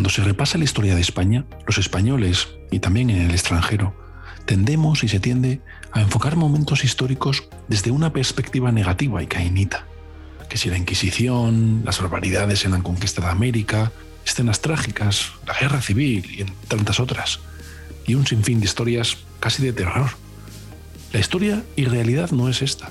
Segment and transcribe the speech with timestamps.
[0.00, 3.94] Cuando se repasa la historia de España, los españoles, y también en el extranjero,
[4.46, 5.60] tendemos y se tiende
[5.92, 9.84] a enfocar momentos históricos desde una perspectiva negativa y cainita.
[10.48, 13.92] Que si la Inquisición, las barbaridades en la conquista de América,
[14.24, 17.40] escenas trágicas, la guerra civil y en tantas otras.
[18.06, 20.08] Y un sinfín de historias casi de terror.
[21.12, 22.88] La historia y realidad no es esta.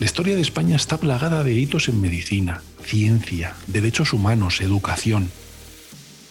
[0.00, 5.28] La historia de España está plagada de hitos en medicina, ciencia, derechos humanos, educación,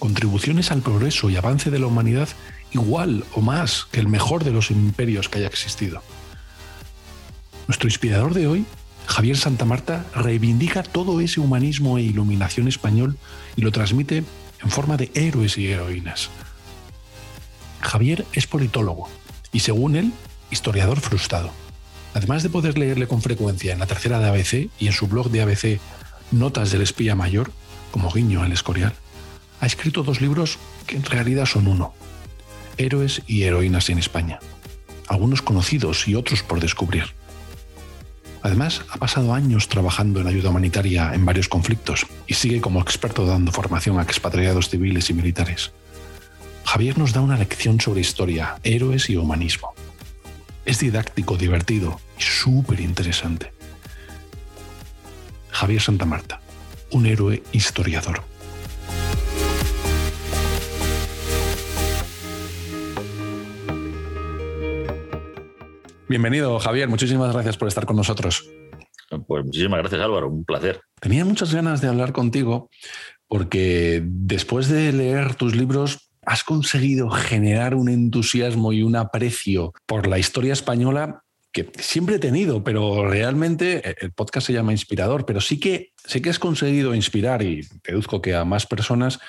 [0.02, 2.28] contribuciones al progreso y avance de la humanidad
[2.72, 6.02] igual o más que el mejor de los imperios que haya existido.
[7.68, 8.66] Nuestro inspirador de hoy,
[9.06, 13.16] Javier Santamarta, reivindica todo ese humanismo e iluminación español
[13.56, 14.24] y lo transmite
[14.64, 16.32] en forma de héroes y heroínas.
[17.82, 19.08] Javier es politólogo
[19.52, 20.14] y, según él,
[20.50, 21.52] historiador frustrado.
[22.16, 25.30] Además de poder leerle con frecuencia en la tercera de ABC y en su blog
[25.30, 25.80] de ABC
[26.32, 27.52] Notas del Espía Mayor,
[27.92, 28.96] como guiño al Escorial,
[29.62, 31.94] ha escrito dos libros que en realidad son uno,
[32.78, 34.40] Héroes y Heroínas en España,
[35.08, 37.06] algunos conocidos y otros por descubrir.
[38.42, 43.28] Además, ha pasado años trabajando en ayuda humanitaria en varios conflictos y sigue como experto
[43.28, 45.72] dando formación a expatriados civiles y militares.
[46.66, 49.74] Javier nos da una lección sobre historia, héroes y humanismo.
[50.66, 53.54] Es didáctico, divertido y súper interesante.
[55.52, 56.42] Javier Santamarta,
[56.90, 58.31] un héroe historiador.
[66.12, 66.90] Bienvenido, Javier.
[66.90, 68.46] Muchísimas gracias por estar con nosotros.
[69.28, 70.28] Pues muchísimas gracias, Álvaro.
[70.28, 70.82] Un placer.
[71.00, 72.70] Tenía muchas ganas de hablar contigo
[73.30, 80.06] porque después de leer tus libros has conseguido generar un entusiasmo y un aprecio por
[80.06, 81.24] la historia española
[81.54, 85.94] que siempre he tenido, pero realmente eh, el podcast se llama Inspirador, pero sí que,
[85.96, 89.22] sí que has conseguido inspirar, y deduzco que a más personas,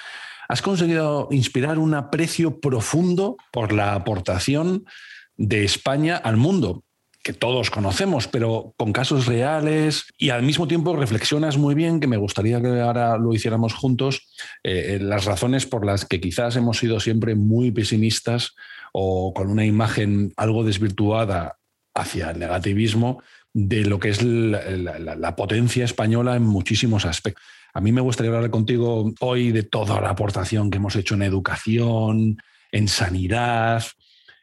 [0.49, 4.85] has conseguido inspirar un aprecio profundo por la aportación
[5.43, 6.85] de España al mundo,
[7.25, 12.07] que todos conocemos, pero con casos reales y al mismo tiempo reflexionas muy bien, que
[12.07, 14.29] me gustaría que ahora lo hiciéramos juntos,
[14.63, 18.55] eh, las razones por las que quizás hemos sido siempre muy pesimistas
[18.93, 21.59] o con una imagen algo desvirtuada
[21.93, 23.21] hacia el negativismo
[23.53, 27.43] de lo que es la, la, la potencia española en muchísimos aspectos.
[27.75, 31.23] A mí me gustaría hablar contigo hoy de toda la aportación que hemos hecho en
[31.23, 32.37] educación,
[32.71, 33.83] en sanidad,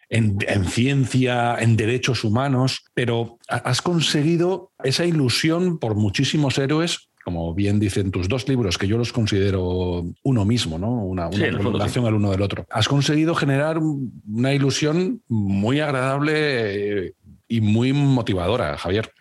[0.09, 7.53] en, en, ciencia, en derechos humanos, pero has conseguido esa ilusión por muchísimos héroes, como
[7.53, 10.89] bien dicen tus dos libros, que yo los considero uno mismo, ¿no?
[10.89, 12.07] una, una sí, relación sí.
[12.07, 12.65] al uno del otro.
[12.71, 17.13] Has conseguido generar una ilusión muy agradable
[17.47, 19.11] y muy motivadora, Javier.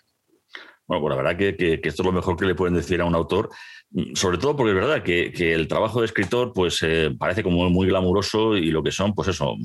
[0.87, 3.03] Bueno, pues la verdad que, que, que, esto es lo mejor que le pueden decir
[3.03, 3.51] a un autor,
[4.15, 7.71] sobre todo porque es verdad que, que el trabajo de escritor pues eh, parece como
[7.71, 9.57] muy glamuroso y lo que son, pues eso,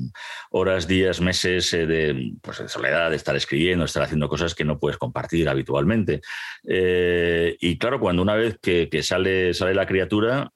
[0.50, 4.78] horas, días, meses eh, de, pues, soledad, de estar escribiendo, estar haciendo cosas que no
[4.78, 6.22] puedes compartir habitualmente.
[6.66, 10.50] Eh, y claro, cuando una vez que, sale, sale la criatura,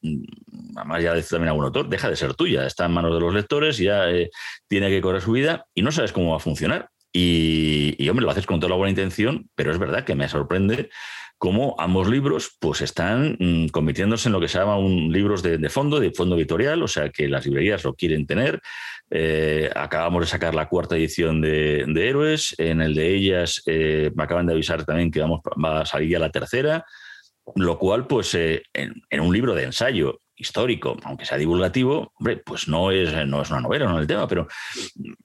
[0.76, 3.34] además ya dice también algún autor, deja de ser tuya, está en manos de los
[3.34, 4.06] lectores, ya
[4.66, 6.88] tiene que correr su vida y no sabes cómo va a funcionar.
[7.12, 10.28] Y, y, hombre, lo haces con toda la buena intención, pero es verdad que me
[10.28, 10.90] sorprende
[11.38, 15.56] cómo ambos libros pues, están mm, convirtiéndose en lo que se llama un libros de,
[15.56, 18.60] de, fondo, de fondo editorial, o sea que las librerías lo quieren tener.
[19.10, 24.10] Eh, acabamos de sacar la cuarta edición de, de Héroes, en el de ellas eh,
[24.14, 26.84] me acaban de avisar también que vamos, va a salir ya la tercera,
[27.54, 32.12] lo cual pues eh, en, un libro de ensayo histórico, aunque sea divulgativo,
[32.44, 34.46] pues no es, no es una novela, no es el tema, pero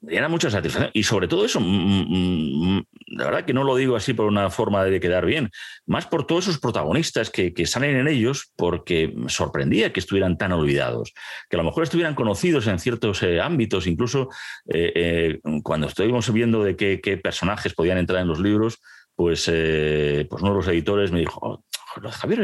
[0.08, 0.90] era mucha satisfacción.
[0.92, 2.82] Y sobre todo eso, mm,
[3.16, 5.50] la verdad que no lo digo así por una forma de quedar bien,
[5.86, 10.52] más por todos esos protagonistas que, salen en ellos, porque me sorprendía que estuvieran tan
[10.52, 11.14] olvidados,
[11.48, 14.28] que a lo mejor estuvieran conocidos en ciertos eh, ámbitos, incluso
[14.68, 18.80] eh, eh, cuando estuvimos viendo de qué, personajes podían entrar en los libros,
[19.14, 21.64] pues, pues uno de los editores me dijo, oh,
[22.02, 22.40] lo de Javier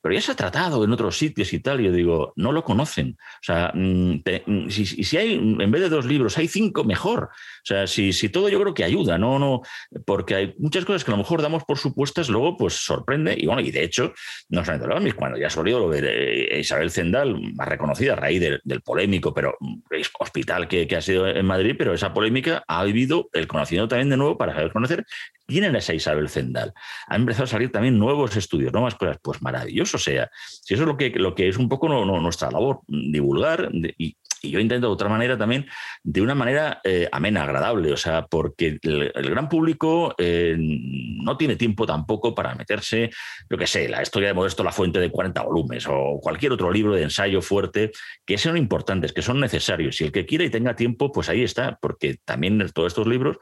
[0.00, 1.80] pero ya se ha tratado en otros sitios y tal.
[1.80, 3.16] Y yo digo, no lo conocen.
[3.18, 7.24] O sea, mm, mm, si, hay, en vez de dos libros, hay cinco, mejor.
[7.24, 9.38] O sea, si, si todo yo creo que ayuda, ¿no?
[9.38, 9.62] no
[10.04, 13.34] Porque hay muchas cosas que a lo mejor damos por supuestas, luego pues sorprende.
[13.38, 14.12] Y bueno, y de hecho,
[14.48, 18.40] no solamente Balmis, cuando ya salió lo de eh, Isabel Zendal, más reconocida a raíz
[18.40, 19.80] del, polémico, pero mm,
[20.20, 24.16] hospital que, ha sido en Madrid, pero esa polémica ha vivido el conocimiento también de
[24.16, 25.04] nuevo para saber conocer
[25.46, 26.72] quién era esa Isabel Zendal.
[27.06, 29.18] Han empezado a salir también nuevos estudios, nuevas cosas.
[29.22, 29.98] Pues maravilloso.
[29.98, 34.16] Sea, si eso es lo que, lo que es un poco nuestra labor, divulgar y,
[34.42, 35.66] y yo intento de otra manera también,
[36.02, 41.56] de una manera eh, amena, agradable, o sea, porque el, gran público eh, no tiene
[41.56, 43.10] tiempo tampoco para meterse,
[43.50, 46.70] yo qué sé, la historia de Modesto La Fuente de 40 volúmenes o cualquier otro
[46.70, 47.90] libro de ensayo fuerte,
[48.24, 50.00] que son importantes, que son necesarios.
[50.00, 53.38] Y el que quiera y tenga tiempo, pues ahí está, porque también todos estos libros,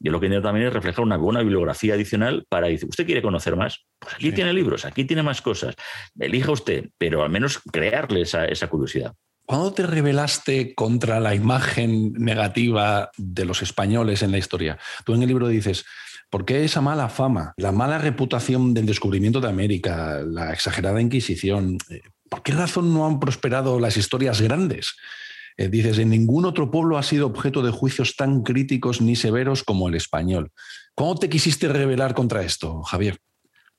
[0.00, 3.22] yo lo que intento también es reflejar una buena bibliografía adicional para, decir, ¿usted quiere
[3.22, 3.86] conocer más?
[3.98, 5.74] Pues aquí tiene libros, aquí tiene más cosas.
[6.18, 9.14] Elija usted, pero al menos crearle esa curiosidad.
[9.50, 14.78] ¿Cuándo te rebelaste contra la imagen negativa de los españoles en la historia?
[15.04, 15.84] Tú en el libro dices,
[16.30, 21.78] ¿por qué esa mala fama, la mala reputación del descubrimiento de América, la exagerada Inquisición?
[21.90, 24.94] Eh, ¿Por qué razón no han prosperado las historias grandes?
[25.56, 29.64] Eh, dices, en ningún otro pueblo ha sido objeto de juicios tan críticos ni severos
[29.64, 30.52] como el español.
[30.94, 33.18] ¿Cómo te quisiste rebelar contra esto, Javier?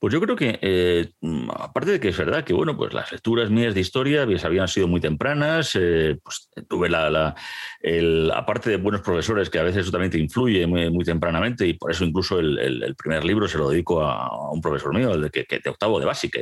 [0.02, 3.12] Pues yo creo que, eh, mm, aparte de que es verdad que, bueno, pues las
[3.12, 7.36] lecturas mías de historia habían sido muy tempranas, eh, pues tuve la, la
[7.80, 11.74] el, aparte de buenos profesores, que a veces eso también te influye muy, tempranamente, y
[11.74, 15.30] por eso incluso el, primer libro se lo dedico a, un profesor mío, el de,
[15.30, 16.40] que, de octavo de básica,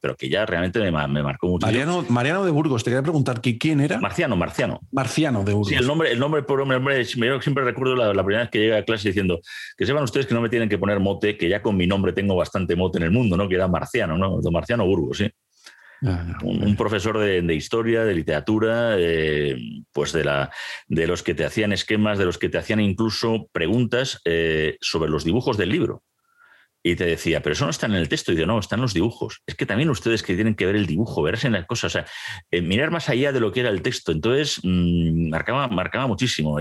[0.00, 1.66] pero, que ya realmente me, marcó mucho.
[1.66, 3.98] Mariano, Mariano, de Burgos, te quería preguntar, ¿quién era?
[3.98, 4.78] Marciano, Marciano.
[4.92, 5.70] Marciano de Burgos.
[5.70, 8.76] Sí, el nombre, el nombre, por nombre, yo siempre recuerdo la, primera vez que llegué
[8.76, 9.40] a clase diciendo
[9.76, 12.12] que sepan ustedes que no me tienen que poner mote, que ya con mi nombre
[12.12, 13.48] tengo bastante mote en el mundo, ¿no?
[13.48, 14.40] Que era Marciano, ¿no?
[14.40, 15.30] Don Marciano Burgos, sí.
[16.06, 19.56] Ah, un, profesor de, historia, de literatura, eh,
[19.92, 20.50] pues de, la,
[20.86, 25.10] de los que te hacían esquemas, de los que te hacían incluso preguntas eh, sobre
[25.10, 26.02] los dibujos del libro.
[26.86, 28.32] Y te decía, pero eso no está en el texto.
[28.32, 29.40] Y yo, no, están los dibujos.
[29.46, 31.98] Es que también ustedes que tienen que ver el dibujo, verse en las cosas, o
[31.98, 32.06] sea,
[32.50, 34.12] eh, mirar más allá de lo que era el texto.
[34.12, 36.58] Entonces, mm, marcaba, marcaba muchísimo.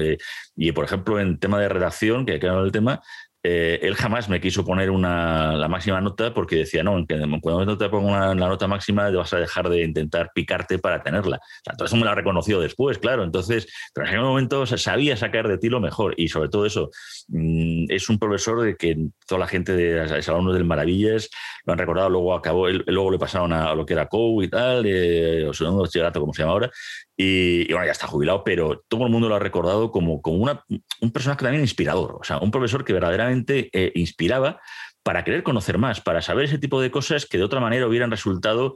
[0.56, 3.02] y, por ejemplo, en tema de redacción, que ha quedado el tema,
[3.46, 7.06] eh, él jamás me quiso poner una, la máxima nota porque decía, no,
[7.42, 11.42] cuando te pongo una, la nota máxima vas a dejar de intentar picarte para tenerla.
[11.78, 13.24] O me lo ha reconocido después, claro.
[13.26, 16.90] Entonces, pero en aquel momento sabía sacar de ti lo mejor y sobre todo eso,
[17.28, 18.98] mm, es un profesor de que
[19.28, 21.30] toda la gente de los alumnos del Maravillas
[21.66, 24.86] lo han recordado, luego acabó, luego le pasaron a, lo que era COU y tal,
[24.86, 26.72] eh, o segundo bachillerato, como se llama ahora,
[27.16, 30.64] y, bueno, ya está jubilado, pero todo el mundo lo ha recordado como, como una,
[31.02, 34.60] un personaje también inspirador, o sea, un profesor que verdaderamente eh, inspiraba
[35.04, 38.10] para querer conocer más, para saber ese tipo de cosas que de otra manera hubieran
[38.10, 38.76] resultado,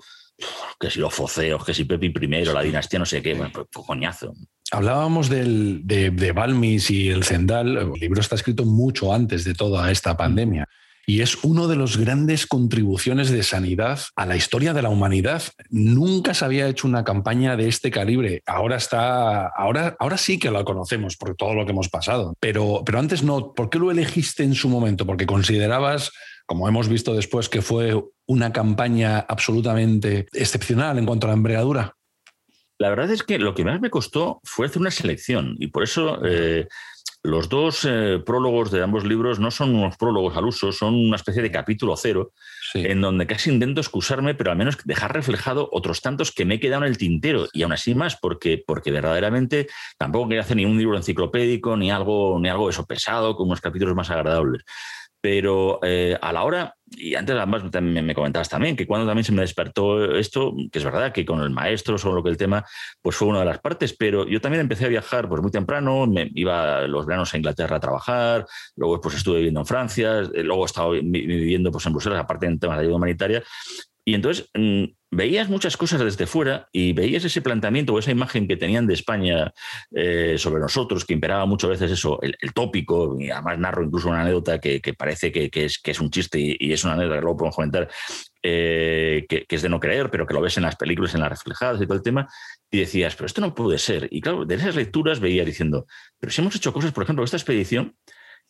[0.79, 3.67] que si los foceos, que si Pepi I, la dinastía, no sé qué, bueno, pues,
[3.71, 4.33] pues, coñazo.
[4.71, 9.53] Hablábamos del, de, de Balmis y el Zendal, el libro está escrito mucho antes de
[9.53, 10.67] toda esta pandemia
[11.09, 15.41] y es uno de los grandes contribuciones de sanidad a la historia de la humanidad.
[15.69, 18.43] Nunca se había hecho una campaña de este calibre.
[18.45, 22.83] Ahora está, ahora, ahora sí que lo conocemos por todo lo que hemos pasado, pero,
[22.85, 23.53] pero antes no.
[23.53, 25.05] ¿Por qué lo elegiste en su momento?
[25.05, 26.11] Porque considerabas
[26.47, 31.93] como hemos visto después, que fue una campaña absolutamente excepcional en cuanto a la envergadura?
[32.79, 35.83] La verdad es que lo que más me costó fue hacer una selección y por
[35.83, 36.67] eso eh,
[37.23, 41.15] los dos eh, prólogos de ambos libros no son unos prólogos al uso, son una
[41.17, 42.31] especie de capítulo cero,
[42.73, 46.59] en donde casi intento excusarme, pero al menos dejar reflejado otros tantos que me he
[46.59, 50.65] quedado en el tintero, y aún así más, porque, porque verdaderamente tampoco quería hacer ni
[50.65, 54.63] un libro enciclopédico, ni algo, ni algo eso pesado, con unos capítulos más agradables.
[55.19, 59.31] Pero eh, a la hora, y antes además me comentabas también, que cuando también se
[59.31, 62.65] me despertó esto, que es verdad que con el maestro, sobre lo que el tema,
[63.01, 66.07] pues fue una de las partes, pero yo también empecé a viajar pues muy temprano,
[66.07, 70.43] me iba los veranos a Inglaterra a trabajar, luego pues estuve viviendo en Francia, eh,
[70.43, 73.43] luego he estado viviendo pues en Bruselas, aparte en temas de ayuda humanitaria,
[74.05, 78.47] y entonces mm, veías muchas cosas desde fuera y veías ese planteamiento o esa imagen
[78.47, 79.53] que tenían de España
[79.91, 84.21] eh, sobre nosotros, que imperaba muchas veces eso, el, tópico, y además narro incluso una
[84.21, 87.37] anécdota que, parece que, es, que es un chiste y, es una anécdota que luego
[87.37, 87.89] podemos comentar,
[88.43, 91.29] eh, que, es de no creer, pero que lo ves en las películas, en las
[91.29, 92.27] reflejadas y todo el tema,
[92.69, 94.07] y decías, pero esto no puede ser.
[94.11, 95.85] Y claro, de esas lecturas veía diciendo,
[96.19, 97.95] pero si hemos hecho cosas, por ejemplo, esta expedición,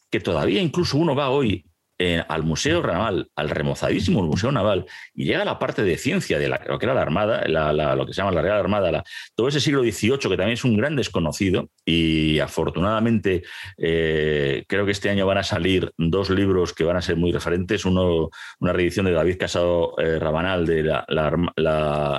[0.09, 1.65] que todavía incluso uno va hoy
[1.99, 4.85] eh, al Museo Naval, al remozadísimo Museo Naval,
[5.15, 8.21] y llega la parte de ciencia de lo que era la Armada, lo que se
[8.21, 9.03] llama la Real Armada,
[9.35, 13.43] todo ese siglo XVIII que también es un gran desconocido, y afortunadamente
[13.79, 17.31] eh, creo que este año van a salir dos libros que van a ser muy
[17.31, 21.03] referentes, uno una reedición de David Casado eh, Rabanal de la,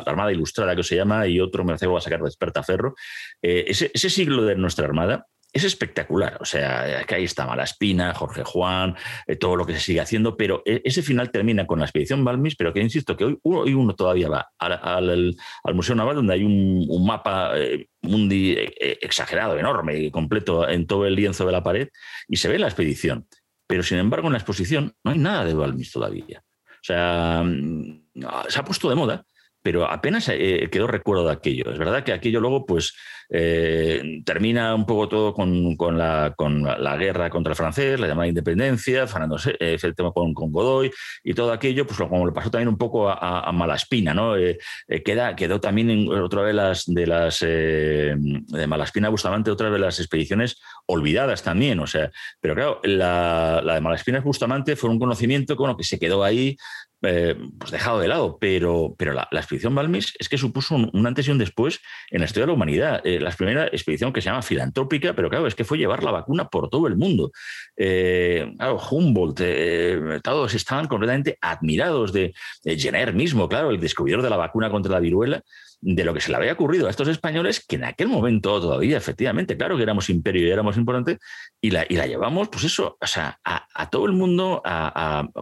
[0.07, 2.65] Armada Ilustrada que se llama, y otro me hace que va a sacar de Experta
[2.65, 2.95] Ferro.
[3.41, 6.37] ese siglo de nuestra Armada es espectacular.
[6.41, 10.37] O sea, que ahí está Malaspina, Jorge Juan, eh, todo lo que se sigue haciendo,
[10.37, 13.95] pero e, ese final termina con la expedición Balmis, pero que insisto que hoy uno,
[13.95, 15.37] todavía va al,
[15.75, 21.15] Museo Naval, donde hay un, mapa eh, mundi eh, exagerado, enorme completo en todo el
[21.15, 21.89] lienzo de la pared,
[22.29, 23.27] y se ve la expedición.
[23.67, 26.43] Pero sin embargo, en la exposición no hay nada de Balmis todavía.
[26.67, 28.03] O sea, mm,
[28.49, 29.25] se ha puesto de moda,
[29.63, 31.71] pero apenas quedó recuerdo de aquello.
[31.71, 32.95] Es verdad que aquello luego, pues,
[33.31, 39.37] eh, termina un poco todo con, la, guerra contra el francés, la llamada independencia, Fernando,
[39.61, 40.91] eh, el tema con, Godoy
[41.23, 44.37] y todo aquello, pues como le pasó también un poco a, Malaspina, ¿no?
[44.37, 44.59] Eh,
[45.05, 50.61] queda, quedó también otra de las de las de Malaspina Bustamante, otra de las expediciones
[50.87, 55.99] olvidadas también, o sea, pero claro, la, de Malaspina Bustamante fue un conocimiento que se
[55.99, 56.57] quedó ahí
[57.01, 61.29] eh, pues dejado de lado, pero, pero la, expedición Balmis es que supuso un, antes
[61.29, 61.81] y un después
[62.11, 63.01] en la historia de la humanidad.
[63.07, 66.11] Eh, la primera expedición que se llama filantrópica, pero claro, es que fue llevar la
[66.11, 67.31] vacuna por todo el mundo.
[67.77, 72.35] Eh, claro, Humboldt, todos estaban completamente admirados de,
[72.65, 75.43] de Jenner mismo, claro, el descubridor de la vacuna contra la viruela
[75.81, 78.97] de lo que se le había ocurrido a estos españoles, que en aquel momento todavía,
[78.97, 81.19] efectivamente, claro que éramos imperio y éramos importantes,
[81.61, 84.63] y la, y la llevamos, pues eso, o sea, a, todo el mundo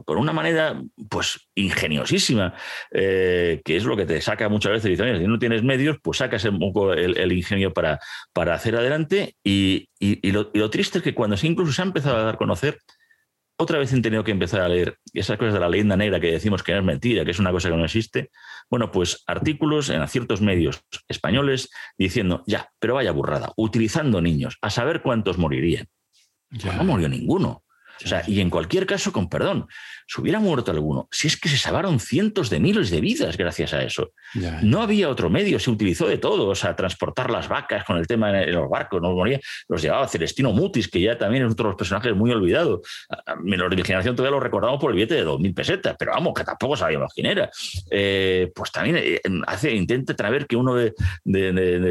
[0.05, 2.55] por una manera, pues, ingeniosísima,
[2.93, 6.19] eh, que es lo que te saca muchas veces, dicen, si no tienes medios, pues
[6.19, 7.99] sacas un poco el, ingenio para,
[8.33, 12.17] para hacer adelante, y, lo, y, lo, triste es que cuando incluso se ha empezado
[12.17, 12.79] a dar a conocer,
[13.59, 16.31] otra vez he tenido que empezar a leer esas cosas de la leyenda negra que
[16.31, 18.31] decimos que no es mentira, que es una cosa que no existe.
[18.71, 24.71] Bueno, pues artículos en ciertos medios españoles diciendo, ya, pero vaya burrada, utilizando niños, a
[24.71, 25.87] saber cuántos morirían.
[26.51, 27.65] Pues no murió ninguno.
[28.05, 29.69] O sea, y en cualquier caso, con perdón,
[30.07, 33.75] si hubiera muerto alguno, si es que se salvaron cientos de miles de vidas gracias
[33.75, 34.13] a eso.
[34.63, 38.07] No había otro medio, se utilizó de todo, o sea, transportar las vacas con el
[38.07, 41.65] tema en los barcos, no moría, los llevaba Celestino Mutis, que ya también es otro
[41.65, 42.81] de los personajes muy olvidados.
[43.43, 46.45] Menor de generación todavía lo recordamos por el billete de 2.000 pesetas, pero vamos, que
[46.45, 47.51] tampoco sabíamos quién era.
[47.91, 50.95] Eh, pues también eh, hace, intenta traer que uno de,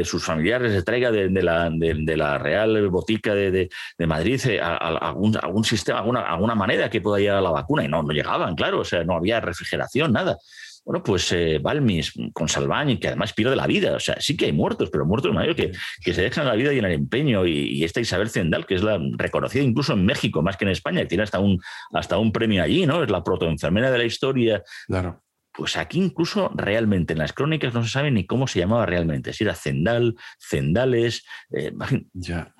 [0.04, 3.68] sus familiares se traiga de, la, de, la Real Botica de,
[4.06, 7.88] Madrid eh, algún, algún sistema, alguna, alguna manera que pueda llegar a la vacuna, y
[7.88, 10.38] no, no llegaban, claro, o sea, no había refrigeración, nada.
[10.86, 14.44] Bueno, pues eh, Balmis con Salvañi, que además pierde la vida, o sea, sí que
[14.44, 17.44] hay muertos, pero muertos mayores que, que se dejan la vida y en el empeño,
[17.44, 21.00] y, esta Isabel Zendal, que es la reconocida incluso en México, más que en España,
[21.00, 21.60] que tiene hasta un,
[21.92, 23.02] hasta un premio allí, ¿no?
[23.02, 24.62] Es la protoenfermera de la historia.
[24.86, 25.24] Claro.
[25.52, 29.32] Pues aquí incluso realmente en las crónicas no se sabe ni cómo se llamaba realmente,
[29.32, 31.72] si era Zendal, Zendales, eh,
[32.12, 32.54] ya.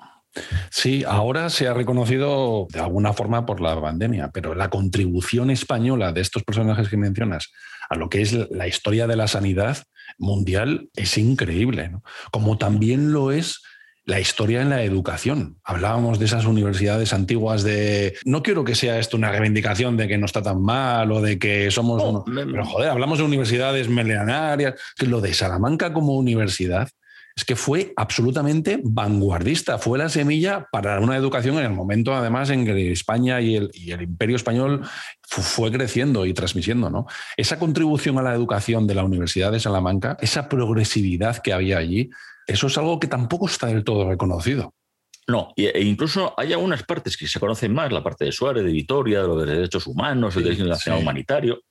[0.69, 6.11] Sí, ahora se ha reconocido de alguna forma por la pandemia, pero la contribución española
[6.11, 7.51] de estos personajes que mencionas
[7.89, 9.77] a lo que es la historia de la sanidad
[10.17, 11.91] mundial es increíble,
[12.31, 13.61] como también lo es
[14.07, 15.57] la historia en la educación.
[15.65, 18.15] Hablábamos de esas universidades antiguas de...
[18.23, 21.37] No quiero que sea esto una reivindicación de que no está tan mal o de
[21.37, 22.23] que somos...
[22.25, 24.75] Pero joder, hablamos de universidades milenarias.
[24.95, 26.87] Que lo de Salamanca como universidad
[27.37, 32.49] es que fue absolutamente vanguardista, fue la semilla para una educación en el momento, además,
[32.49, 34.81] en que España y el, imperio español
[35.21, 36.89] fue creciendo y transmitiendo.
[36.89, 37.05] ¿no?
[37.37, 42.09] Esa contribución a la educación de la Universidad de Salamanca, esa progresividad que había allí,
[42.47, 44.73] eso es algo que tampoco está del todo reconocido.
[45.27, 48.71] No, e incluso hay algunas partes que se conocen más, la parte de Suárez, de
[48.71, 51.61] Vitoria, de los derechos humanos, el derecho nacional humanitario,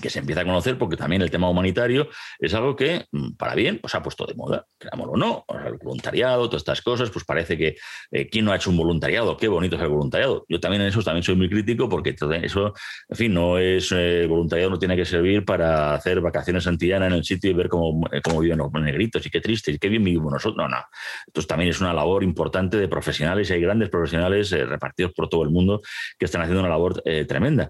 [0.00, 3.54] que se empieza a conocer porque también el tema humanitario es algo que, mm, para
[3.54, 7.24] bien, pues ha puesto de moda, querámoslo o no, el voluntariado, todas estas cosas, pues
[7.24, 7.76] parece que
[8.10, 9.36] eh, ¿quién no ha hecho un voluntariado?
[9.36, 10.44] Qué bonito es el voluntariado.
[10.48, 12.74] Yo también en eso también soy muy crítico porque eso,
[13.08, 17.14] en fin, no es eh, voluntariado, no tiene que servir para hacer vacaciones antillanas en
[17.14, 19.88] el sitio y ver cómo, eh, cómo viven los negritos y qué triste y qué
[19.88, 20.56] bien vivimos nosotros.
[20.56, 20.82] No, no.
[21.26, 25.42] Entonces también es una labor importante de profesionales y hay grandes profesionales repartidos por todo
[25.42, 25.80] el mundo
[26.18, 27.68] que están haciendo una labor tremenda.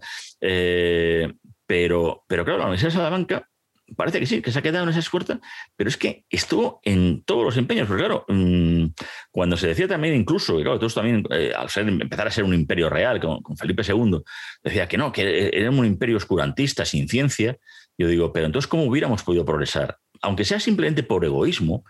[1.66, 3.49] Pero, pero claro, la Universidad de Salamanca
[3.97, 5.40] parece que sí, que se ha quedado en esa esfuerzo,
[5.76, 8.87] pero es que estuvo en todos los empeños, porque claro, mm,
[9.30, 12.54] cuando se decía también incluso, claro, todos también, eh, al ser, empezar a ser un
[12.54, 14.21] imperio real con, Felipe II,
[14.62, 17.59] decía que no, que era un imperio oscurantista, sin ciencia,
[17.97, 19.99] yo digo, pero entonces, ¿cómo hubiéramos podido progresar?
[20.23, 21.85] Aunque sea simplemente por egoísmo,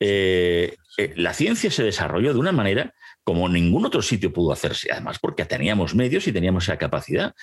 [0.00, 2.94] eh, eh, la ciencia se desarrolló de una manera
[3.24, 7.34] como ningún otro sitio pudo hacerse, además porque teníamos medios y teníamos esa capacidad.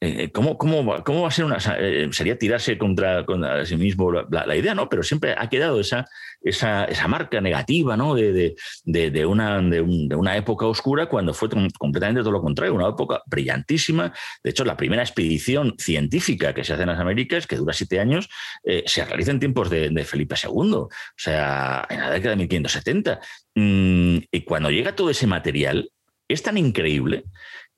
[0.00, 1.58] Eh, ¿cómo, cómo, cómo, va a ser una...
[1.78, 3.24] Eh, sería tirarse contra,
[3.64, 4.88] sí mismo la, idea, ¿no?
[4.88, 6.06] Pero siempre ha quedado esa,
[6.40, 8.14] esa, esa marca negativa, ¿no?
[8.14, 12.88] De, de, de, una, de, una, época oscura cuando fue completamente todo lo contrario, una
[12.88, 14.12] época brillantísima.
[14.44, 17.98] De hecho, la primera expedición científica que se hace en las Américas, que dura siete
[17.98, 18.28] años,
[18.62, 23.20] eh, se realiza en tiempos de, Felipe II, o sea, en la década de 1570.
[23.56, 25.90] Mm, y cuando llega todo ese material,
[26.28, 27.24] es tan increíble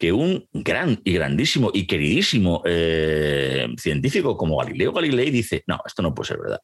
[0.01, 6.01] que un gran y grandísimo y queridísimo eh, científico como Galileo Galilei dice, no, esto
[6.01, 6.61] no puede ser verdad.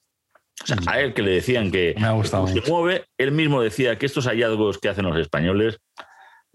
[0.65, 4.27] O sea, a él que le decían que se mueve, él mismo decía que estos
[4.27, 5.77] hallazgos que hacen los españoles,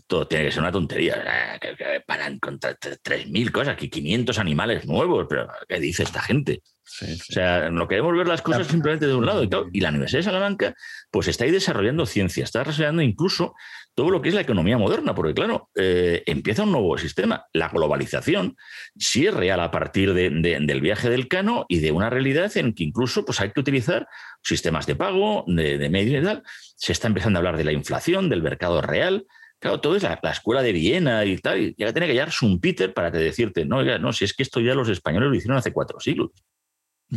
[0.07, 1.59] todo tiene que ser una tontería.
[1.61, 6.63] Que, paran contra 3.000 cosas, que 500 animales nuevos, pero ¿qué dice esta gente?
[6.83, 9.43] O sea, no queremos ver las cosas simplemente de un lado.
[9.71, 10.73] Y, la Universidad de Salamanca,
[11.11, 13.53] pues está ahí desarrollando ciencia, está desarrollando incluso
[13.93, 17.45] todo lo que es la economía moderna, porque claro, eh, empieza un nuevo sistema.
[17.53, 18.55] La globalización
[18.98, 22.83] sí es real a partir del viaje del cano y de una realidad en que
[22.83, 24.07] incluso pues, hay que utilizar
[24.41, 26.43] sistemas de pago, de, de medios y tal.
[26.75, 29.25] Se está empezando a hablar de la inflación, del mercado real.
[29.60, 31.60] Claro, todo es la, escuela de Viena y tal.
[31.60, 34.74] Y ya tiene que llegar Peter para decirte, no, no, si es que esto ya
[34.74, 36.31] los españoles lo hicieron hace cuatro siglos.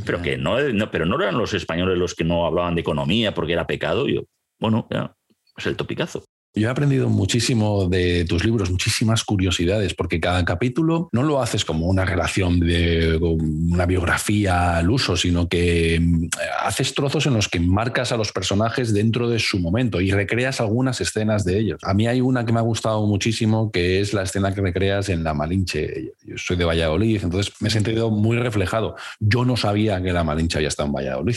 [0.04, 0.56] Pero que no,
[0.90, 4.08] pero no eran los españoles los que no hablaban de economía porque era pecado.
[4.08, 4.24] Yo,
[4.58, 5.14] bueno, ya,
[5.56, 6.24] es el topicazo.
[6.56, 11.64] Yo he aprendido muchísimo de tus libros, muchísimas curiosidades, porque cada capítulo no lo haces
[11.64, 16.28] como una relación de una biografía al uso, sino que mm,
[16.62, 20.60] haces trozos en los que marcas a los personajes dentro de su momento y recreas
[20.60, 21.80] algunas escenas de ellos.
[21.82, 25.08] A mí hay una que me ha gustado muchísimo, que es la escena que recreas
[25.08, 26.12] en La Malinche.
[26.24, 28.94] Yo soy de Valladolid, entonces me he sentido muy reflejado.
[29.18, 31.36] Yo no sabía que La Malinche había estado en Valladolid.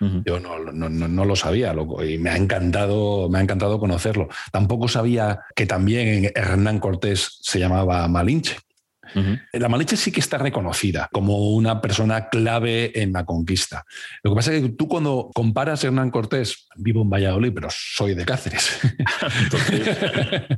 [0.00, 4.28] Yo no, no, lo sabía loco, y me ha, encantado, me ha encantado conocerlo.
[4.52, 8.56] Tampoco sabía que también Hernán Cortés se llamaba Malinche.
[9.52, 13.84] La Malinche sí que está reconocida como una persona clave en la conquista.
[14.22, 17.68] Lo que pasa es que tú cuando comparas a Hernán Cortés, vivo en Valladolid, pero
[17.70, 18.80] soy de Cáceres.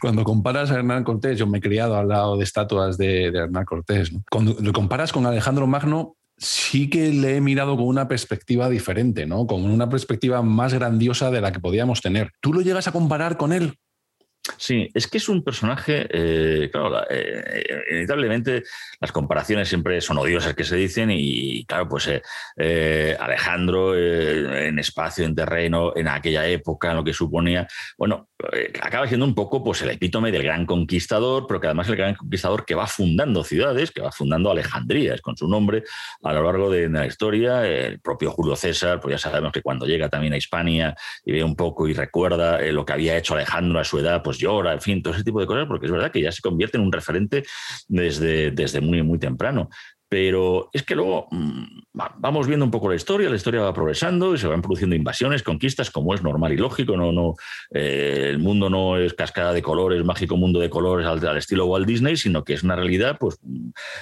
[0.00, 3.64] cuando comparas a Hernán Cortés, yo me he criado al lado de estatuas de, Hernán
[3.64, 4.10] Cortés.
[4.30, 9.26] Cuando lo comparas con Alejandro Magno, sí que le he mirado con una perspectiva diferente,
[9.26, 9.46] ¿no?
[9.46, 12.32] Con una perspectiva más grandiosa de la que podíamos tener.
[12.40, 13.74] ¿Tú lo llegas a comparar con él?
[14.56, 18.62] Sí, es que es un personaje, eh, claro, eh, inevitablemente
[19.00, 22.08] las comparaciones siempre son odiosas que se dicen y claro, pues
[22.56, 27.68] eh, Alejandro en espacio, en terreno, en aquella época, en lo que suponía,
[27.98, 28.30] bueno,
[28.80, 32.14] acaba siendo un poco pues el epítome del gran conquistador, pero que además el gran
[32.14, 35.82] conquistador que va fundando ciudades, que va fundando Alejandrías con su nombre
[36.22, 39.86] a lo largo de, la historia, el propio Julio César, pues ya sabemos que cuando
[39.86, 43.80] llega también a Hispania y ve un poco y recuerda lo que había hecho Alejandro
[43.80, 46.12] a su edad, pues llora, en fin, todo ese tipo de cosas, porque es verdad
[46.12, 47.44] que ya se convierte en un referente
[47.88, 49.68] desde, desde muy, muy temprano.
[50.08, 54.34] Pero es que luego mm, vamos viendo un poco la historia, la historia va progresando
[54.34, 56.96] y se van produciendo invasiones, conquistas, como es normal y lógico.
[56.96, 57.34] No, no,
[57.70, 61.86] eh, el mundo no es cascada de colores, mágico mundo de colores al, estilo Walt
[61.86, 63.38] Disney, sino que es una realidad pues,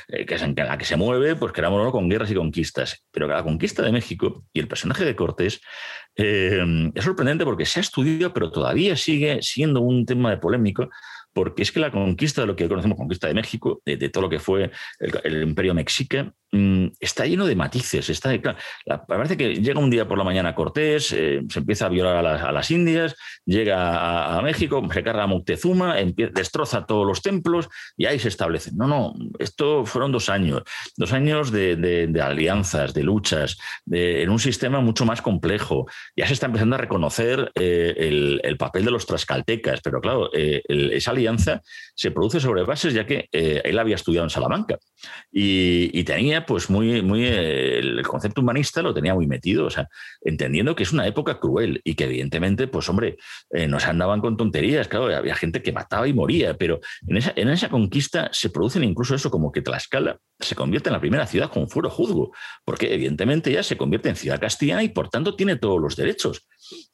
[0.08, 3.04] eh, que es en la que se mueve, pues con guerras y conquistas.
[3.10, 5.60] Pero la conquista de México y el personaje de Cortés
[6.14, 6.64] eh,
[6.94, 10.88] es sorprendente porque se ha estudiado, pero todavía sigue siendo un tema de polémico,
[11.36, 14.30] porque es que la conquista de lo que conocemos conquista de México, de, todo lo
[14.30, 18.08] que fue el, imperio mexica, mm, está lleno de matices.
[18.08, 18.32] Está,
[19.06, 22.52] parece que llega un día por la mañana Cortés, eh, se empieza a violar a,
[22.52, 25.96] las Indias, llega a, México, se carga a Moctezuma,
[26.32, 27.68] destroza todos los templos
[27.98, 28.70] y ahí se establece.
[28.74, 30.62] No, no, esto fueron dos años,
[30.96, 33.58] dos años de, alianzas, de luchas,
[33.90, 35.84] en un sistema mucho más complejo.
[36.16, 40.62] Ya se está empezando a reconocer eh, el, papel de los trascaltecas, pero claro, eh,
[40.66, 41.25] esa alianza
[41.94, 44.78] se produce sobre bases, ya que eh, él había estudiado en Salamanca.
[45.32, 49.88] Y, tenía pues muy, muy eh, el concepto humanista lo tenía muy metido, o sea,
[50.20, 53.16] entendiendo que es una época cruel y que evidentemente, pues hombre,
[53.50, 57.16] eh, no se andaban con tonterías, claro, había gente que mataba y moría, pero en
[57.16, 61.00] esa, en esa conquista se producen incluso eso como que Tlaxcala se convierte en la
[61.00, 62.32] primera ciudad con fuero juzgo,
[62.64, 66.46] porque evidentemente ya se convierte en ciudad castellana y por tanto tiene todos los derechos.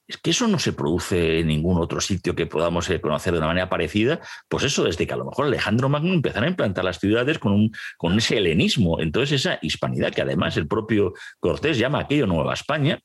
[0.07, 3.39] Es que eso no se produce en ningún otro sitio que podamos eh, conocer de
[3.39, 4.21] una manera parecida.
[4.49, 7.53] Pues eso, desde que a lo mejor Alejandro Magno empezara a implantar las ciudades con,
[7.53, 12.55] un, con ese helenismo, entonces esa hispanidad que además el propio Cortés llama aquello Nueva
[12.55, 13.01] España,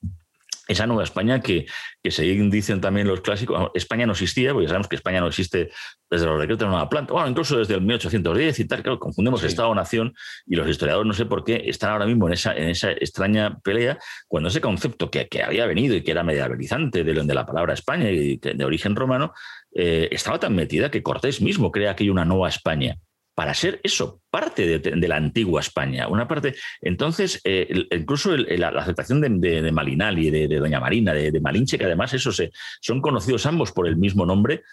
[0.67, 1.65] esa nueva España que,
[2.03, 3.71] que se dicen también los clásicos.
[3.73, 5.71] España no existía, porque sabemos que España no existe
[6.10, 8.99] desde los decretos de la nueva planta, bueno, incluso desde el 1810 y tal, claro,
[8.99, 10.13] confundemos Estado-nación
[10.45, 13.60] y los historiadores no sé por qué están ahora mismo en esa, en esa extraña
[13.60, 17.45] pelea, cuando ese concepto que, que había venido y que era mediabilizante de, de la
[17.45, 19.34] palabra España y de origen romano,
[19.73, 22.97] eh, estaba tan metida que Cortés mismo crea que hay una nueva España
[23.38, 26.08] para ser eso, parte de, la antigua España.
[26.08, 26.56] Una parte.
[26.82, 32.12] Entonces, eh, incluso la, aceptación de, de, Malinali, de, Doña Marina, de, Malinche, que además
[32.15, 34.63] eso son conocidos ambos por el mismo nombre.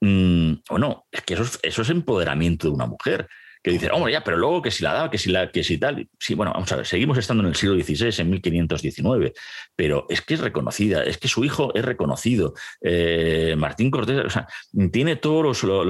[0.00, 3.26] Mm, bueno, es que eso es empoderamiento de una mujer
[3.62, 5.78] que dicen, hombre, ya, pero luego que si la daba, que si, la, que si
[5.78, 6.08] tal.
[6.18, 9.32] Sí, bueno, vamos a ver, seguimos estando en el siglo XVI, en 1519,
[9.76, 12.54] pero es que es reconocida, es que su hijo es reconocido.
[12.80, 14.48] Eh, Martín Cortés, o sea,
[14.90, 15.86] tiene todos los,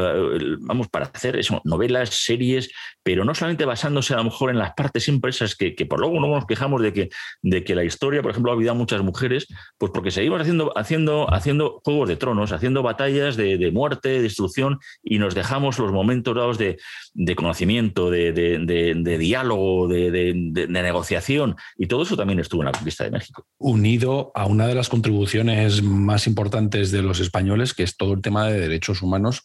[0.61, 2.71] vamos, para hacer eso, novelas, series,
[3.03, 6.21] pero no solamente basándose a lo mejor en las partes impresas, que, que por luego
[6.21, 7.09] no nos quejamos de que,
[7.41, 11.33] de que la historia, por ejemplo, ha a muchas mujeres, pues porque seguimos haciendo, haciendo,
[11.33, 15.91] haciendo juegos de tronos, haciendo batallas de, de muerte, de destrucción, y nos dejamos los
[15.91, 16.79] momentos dados de,
[17.15, 17.62] de conocimiento
[18.11, 23.47] de, diálogo, de, negociación, y todo eso también estuvo en la conquista de México.
[23.59, 28.23] Unido a una de las contribuciones más importantes de los españoles, que es todo el
[28.23, 29.45] tema de derechos humanos,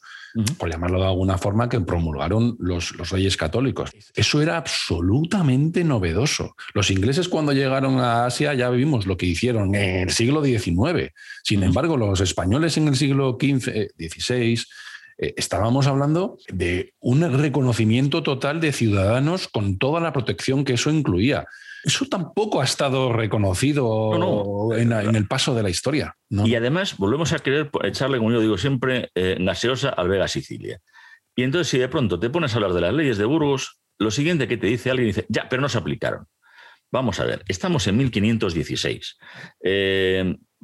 [0.57, 3.91] por llamarlo de alguna forma, que promulgaron los, los reyes católicos.
[4.13, 6.55] Eso era absolutamente novedoso.
[6.73, 11.13] Los ingleses cuando llegaron a Asia ya vimos lo que hicieron en el siglo XIX.
[11.43, 14.59] Sin embargo, los españoles en el siglo XV, XVI,
[15.17, 20.91] eh, estábamos hablando de un reconocimiento total de ciudadanos con toda la protección que eso
[20.91, 21.47] incluía.
[21.83, 26.17] Eso tampoco ha estado reconocido En, el paso de la historia.
[26.29, 30.79] Y además volvemos a querer echarle, como yo digo siempre, eh, gaseosa al Vega Sicilia.
[31.35, 34.11] Y entonces si de pronto te pones a hablar de las leyes de Burgos, lo
[34.11, 36.25] siguiente que te dice alguien dice, ya, pero no se aplicaron.
[36.91, 39.17] Vamos a ver, estamos en 1516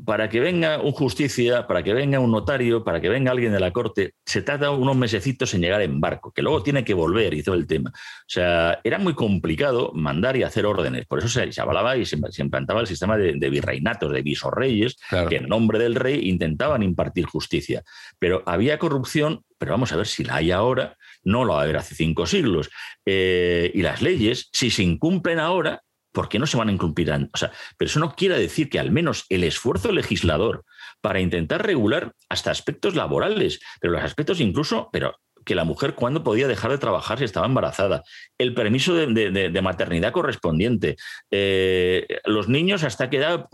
[0.05, 3.59] para que venga un justicia, para que venga un notario, para que venga alguien de
[3.59, 7.33] la corte, se tarda unos mesecitos en llegar en barco, que luego tiene que volver
[7.33, 7.91] y todo el tema.
[7.93, 11.05] O sea, era muy complicado mandar y hacer órdenes.
[11.05, 14.97] Por eso se, avalaba y se, implantaba el sistema de, virreinatos, de visorreyes,
[15.29, 17.83] que en nombre del rey intentaban impartir justicia.
[18.17, 21.63] Pero había corrupción, pero vamos a ver si la hay ahora, no lo va a
[21.63, 22.69] haber hace cinco siglos.
[23.05, 27.11] Eh, y las leyes, si se incumplen ahora, ¿por qué no se van a incumplir?
[27.11, 30.63] O sea, pero eso no quiere decir que al menos el esfuerzo legislador
[31.01, 36.23] para intentar regular hasta aspectos laborales, pero los aspectos incluso, pero que la mujer cuándo
[36.23, 38.03] podía dejar de trabajar si estaba embarazada,
[38.37, 40.95] el permiso de, maternidad correspondiente,
[41.31, 43.47] eh, los niños hasta qué edad,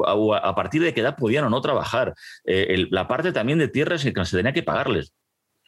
[0.44, 2.14] a partir de qué edad podían o no trabajar,
[2.46, 5.14] eh, la parte también de tierras que se tenía que pagarles.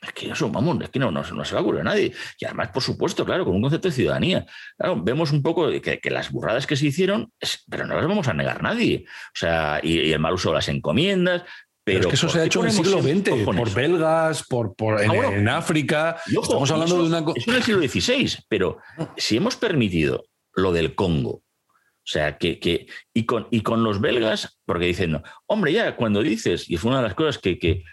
[0.01, 2.11] Es que eso, vamos, es que no, no, se va a ocurrir a nadie.
[2.39, 4.45] Y además, por supuesto, claro, con un concepto de ciudadanía.
[4.75, 7.31] Claro, vemos un poco que, las burradas que se hicieron,
[7.69, 9.05] pero no las vamos a negar nadie.
[9.07, 11.43] O sea, y, el mal uso de las encomiendas,
[11.83, 15.01] pero, es que eso se ha hecho en el siglo XX, por belgas, por, por
[15.01, 16.17] en, ah, África.
[16.27, 17.19] Estamos hablando de una.
[17.35, 18.77] Eso en el siglo XVI, pero
[19.17, 24.01] si hemos permitido lo del Congo, o sea, que, que y, con, y con los
[24.01, 27.59] belgas, porque dicen, no, hombre, ya cuando dices, y fue una de las cosas que,
[27.59, 27.83] que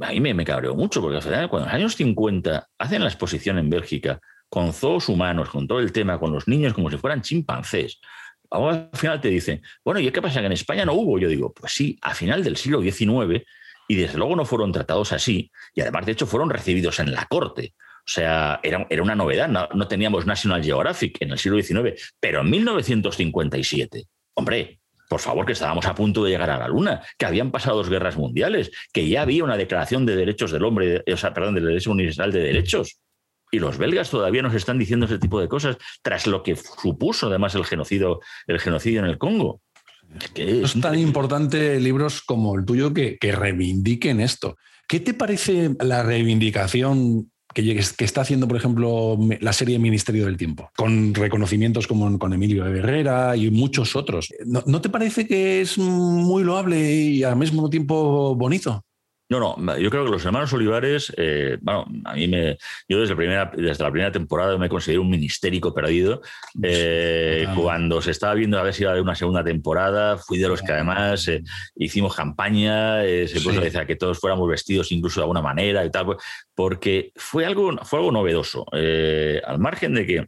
[0.00, 3.58] a mí me, me cabreó mucho, porque cuando en los años 50 hacen la exposición
[3.58, 7.22] en Bélgica con zoos humanos, con todo el tema, con los niños como si fueran
[7.22, 8.00] chimpancés,
[8.50, 10.40] al final te dicen, bueno, ¿y qué pasa?
[10.40, 11.18] Que en España no hubo.
[11.18, 13.44] Yo digo, pues sí, a final del siglo XIX,
[13.88, 17.26] y desde luego no fueron tratados así, y además, de hecho, fueron recibidos en la
[17.26, 17.74] corte.
[17.78, 22.00] O sea, era, era una novedad, no, no, teníamos National Geographic en el siglo XIX,
[22.20, 27.02] pero en 1957, hombre, por favor, que estábamos a punto de llegar a la Luna,
[27.18, 31.02] que habían pasado dos guerras mundiales, que ya había una declaración de derechos del hombre,
[31.10, 33.00] o sea, perdón, del derecho universal de derechos.
[33.50, 37.28] Y los belgas todavía nos están diciendo ese tipo de cosas, tras lo que supuso
[37.28, 39.60] además el genocidio, el genocidio en el Congo.
[40.34, 44.56] Es, tan importante libros como el tuyo que, que reivindiquen esto.
[44.88, 50.70] ¿Qué te parece la reivindicación que, está haciendo, por ejemplo, la serie Ministerio del Tiempo,
[50.76, 54.28] con reconocimientos como con Emilio Herrera y muchos otros.
[54.44, 58.84] ¿No, te parece que es muy loable y al mismo tiempo bonito?
[59.30, 62.58] No, no, yo creo que los hermanos Olivares, eh, bueno, a mí me.
[62.86, 66.20] Yo desde, primera, desde la primera temporada me considero un ministérico perdido.
[66.62, 70.38] Eh, cuando se estaba viendo a ver si iba a haber una segunda temporada, fui
[70.38, 71.42] de los que además eh,
[71.74, 76.16] hicimos campaña, se puso a que todos fuéramos vestidos incluso de alguna manera y tal,
[76.54, 78.66] porque fue algo, fue algo novedoso.
[78.72, 80.26] al margen de que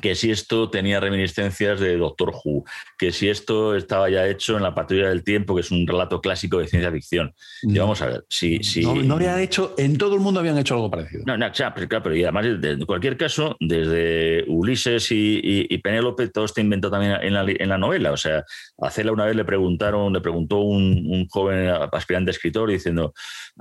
[0.00, 2.64] que si esto tenía reminiscencias de Doctor Who,
[2.96, 6.20] que si esto estaba ya hecho en La Patrulla del Tiempo, que es un relato
[6.20, 7.34] clásico de ciencia ficción.
[7.62, 7.78] Y mm.
[7.78, 8.62] vamos a ver, si...
[8.62, 11.24] si no, no, habían hecho, en todo el mundo habían hecho algo parecido.
[11.26, 16.60] No, no, claro, pero y además, en cualquier caso, desde Ulises y, Penélope, todo está
[16.60, 18.12] inventado también en la, en la, novela.
[18.12, 18.44] O sea,
[18.80, 23.12] a Cela una vez le preguntaron, le preguntó un, joven aspirante escritor diciendo,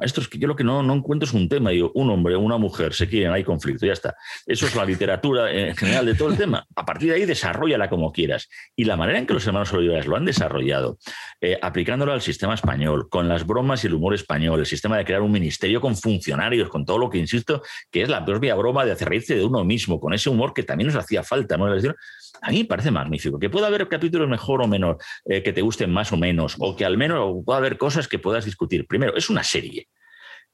[0.02, 1.74] esto es que yo lo que no, no encuentro es un tema.
[1.74, 4.16] Y yo, un hombre, una mujer, se quieren, hay conflicto, ya está.
[4.46, 6.66] Eso es la literatura en general de todo el tema.
[6.76, 8.50] A partir de ahí, desarrollala como quieras.
[8.76, 10.98] Y la manera en que los hermanos Olivares lo han desarrollado,
[11.42, 15.06] eh, aplicándolo al sistema español, con las bromas y el humor español, el sistema de
[15.06, 17.62] crear un ministerio con funcionarios, con todo lo que, insisto,
[17.92, 20.64] que es la propia broma de hacer reírse de uno mismo, con ese humor que
[20.64, 21.58] también nos hacía falta.
[21.58, 21.66] ¿no?
[21.66, 23.40] A mí me parece magnífico.
[23.40, 26.76] Que pueda haber capítulos mejor o menos, eh, que te gusten más o menos, o
[26.76, 28.88] que al menos pueda haber cosas que puedas discutir.
[28.88, 29.88] Primero, es una serie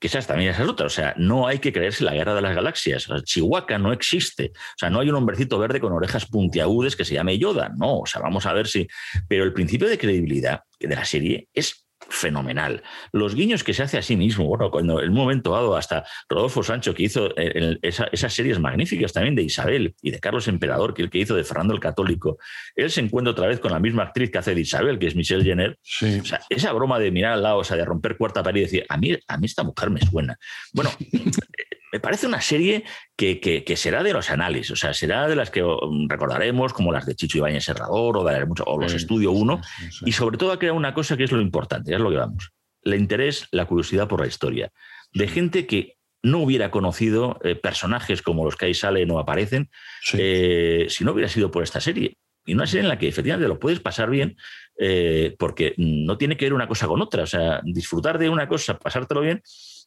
[0.08, 0.92] esas también esas otras.
[0.92, 3.08] O sea, no hay que creerse la guerra de las galaxias.
[3.24, 4.52] Chihuahua no existe.
[4.56, 7.72] O sea, no hay un hombrecito verde con orejas puntiagudes que se llame Yoda.
[7.78, 8.88] No, o sea, vamos a ver si.
[9.28, 12.84] Pero el principio de credibilidad de la serie es fenomenal.
[13.12, 16.06] Los guiños que se hace a sí mismo, bueno, cuando en un momento dado hasta
[16.30, 20.94] Rodolfo Sancho, que hizo eh, esas series magníficas también de Isabel y de Carlos Emperador,
[20.94, 22.38] que el que hizo de Fernando el Católico,
[22.76, 25.16] él se encuentra otra vez con la misma actriz que hace de Isabel, que es
[25.16, 25.78] Michelle Jenner.
[26.22, 28.64] O sea, esa broma de mirar al lado, o sea, de romper cuarta pared y
[28.64, 30.38] decir, a mí, a mí esta mujer me suena.
[30.74, 30.92] Bueno,
[31.94, 35.62] me parece una serie que, será de los análisis, o sea, será de las que
[35.62, 39.62] mm, recordaremos, como las de Chicho Ibáñez Serrador o, de, o los Estudio 1,
[40.04, 42.50] y sobre todo ha creado una cosa que es lo importante, es lo que vamos,
[42.82, 44.72] el interés, la curiosidad por la historia,
[45.14, 49.70] de gente que no hubiera conocido eh, personajes como los que ahí salen o aparecen
[50.14, 52.18] eh, si no hubiera sido por esta serie.
[52.46, 54.36] Y una serie en la que efectivamente lo puedes pasar bien
[54.80, 57.24] eh, porque no tiene que ver una cosa con otra.
[57.24, 59.42] O sea, disfrutar de una cosa, pasártelo bien,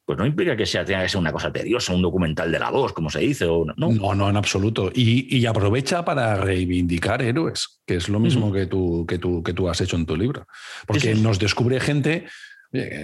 [0.07, 2.71] pues no implica que sea, tenga que ser una cosa tediosa, un documental de la
[2.71, 3.45] voz, como se dice.
[3.45, 3.93] O, no.
[3.93, 4.91] no, no, en absoluto.
[4.95, 9.69] Y, aprovecha para reivindicar héroes, que es lo mismo que, tú, que, tú, que tú
[9.69, 10.47] has hecho en tu libro.
[10.87, 12.27] Porque nos descubre gente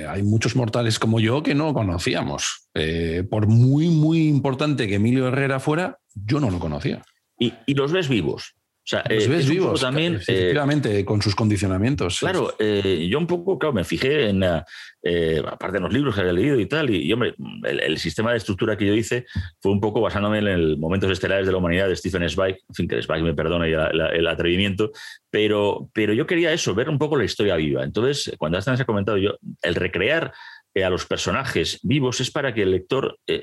[0.08, 2.68] hay muchos mortales como yo que no conocíamos.
[2.74, 7.02] Eh, por muy, muy importante que Emilio Herrera fuera, yo no lo conocía.
[7.38, 8.54] Y, y los ves vivos.
[8.85, 10.14] O sea, los eh, ves vivos también.
[10.14, 12.18] Eh, efectivamente, con sus condicionamientos.
[12.18, 16.33] Claro, eh, yo un poco, claro, me fijé en, aparte de los libros que había
[16.33, 19.25] leído y tal, y, hombre, el, sistema de estructura que yo hice
[19.61, 22.75] fue un poco basándome en el Momentos Estelares de la Humanidad de Stephen Zweig, en
[22.75, 24.90] fin, que Zweig me perdone el atrevimiento,
[25.31, 27.85] pero, pero yo quería eso, ver un poco la historia viva.
[27.85, 30.33] Entonces, cuando hasta se ha comentado yo, el recrear
[30.74, 33.42] a los personajes vivos es para que el lector eh,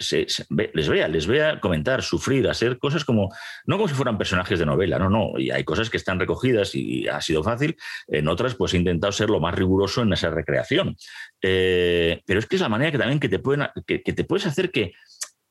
[0.73, 3.29] les vea, les vea comentar, sufrir, hacer cosas como,
[3.65, 6.73] no como si fueran personajes de novela, no, no, y hay cosas que están recogidas
[6.73, 10.31] y ha sido fácil, en otras pues he intentado ser lo más riguroso en esa
[10.31, 10.95] recreación.
[11.41, 14.47] Eh, pero es que es la manera que también que te, pueden, que te puedes
[14.47, 14.93] hacer que,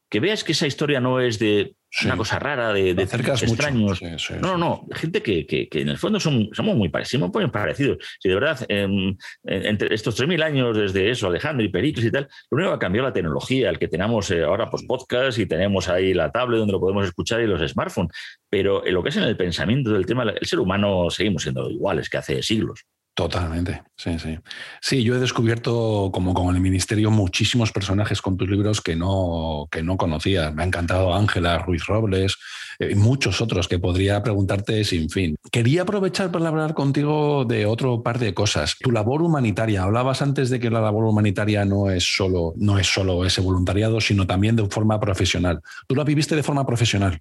[0.08, 4.02] que veas que esa historia no es de una cosa rara, de, de extraños.
[4.02, 4.86] no, no, no.
[4.92, 7.98] Gente que, que, en el fondo son, somos muy parecidos, muy parecidos.
[8.20, 12.28] Si de verdad, em, entre estos 3.000 años desde eso, Alejandro y Pericles y tal,
[12.50, 15.46] lo único que ha cambiado la tecnología, el que tenemos eh, ahora pues, podcast y
[15.46, 18.12] tenemos ahí la tablet donde lo podemos escuchar y los smartphones.
[18.50, 21.70] Pero en lo que es en el pensamiento del tema, el ser humano seguimos siendo
[21.70, 22.84] iguales que hace siglos.
[23.18, 24.38] Totalmente, sí, sí.
[24.80, 29.66] Sí, yo he descubierto, como con el Ministerio, muchísimos personajes con tus libros que no,
[29.72, 30.52] que no conocía.
[30.52, 32.36] Me ha encantado Ángela Ruiz Robles
[32.78, 35.34] eh, y muchos otros que podría preguntarte sin fin.
[35.50, 38.76] Quería aprovechar para hablar contigo de otro par de cosas.
[38.78, 39.82] Tu labor humanitaria.
[39.82, 44.00] Hablabas antes de que la labor humanitaria no es solo, no es solo ese voluntariado,
[44.00, 45.60] sino también de forma profesional.
[45.88, 47.20] ¿Tú la viviste de forma profesional?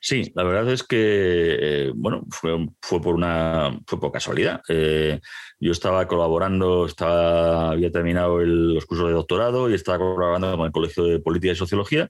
[0.00, 2.52] Sí, la verdad es que, eh, bueno, fue,
[3.00, 4.60] por una, fue por casualidad.
[4.68, 5.20] Eh,
[5.58, 10.72] yo estaba colaborando, estaba, había terminado los cursos de doctorado y estaba colaborando con el
[10.72, 12.08] Colegio de Política y Sociología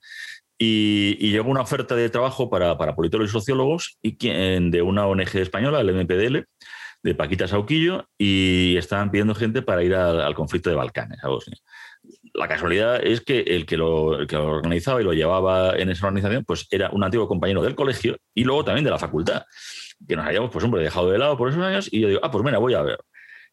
[0.58, 5.36] y, llegó una oferta de trabajo para, para politólogos y sociólogos y de una ONG
[5.36, 6.44] española, el MPDL,
[7.02, 11.28] de Paquita Sauquillo, y estaban pidiendo gente para ir al, al conflicto de Balcanes, a
[11.28, 11.58] Bosnia
[12.36, 16.66] la casualidad es que el que, lo, organizaba y lo llevaba en esa organización, pues
[16.70, 19.44] era un antiguo compañero del colegio y luego también de la facultad,
[20.06, 22.30] que nos habíamos, pues hombre, dejado de lado por esos años y yo digo, ah,
[22.30, 22.98] pues mira, voy a ver.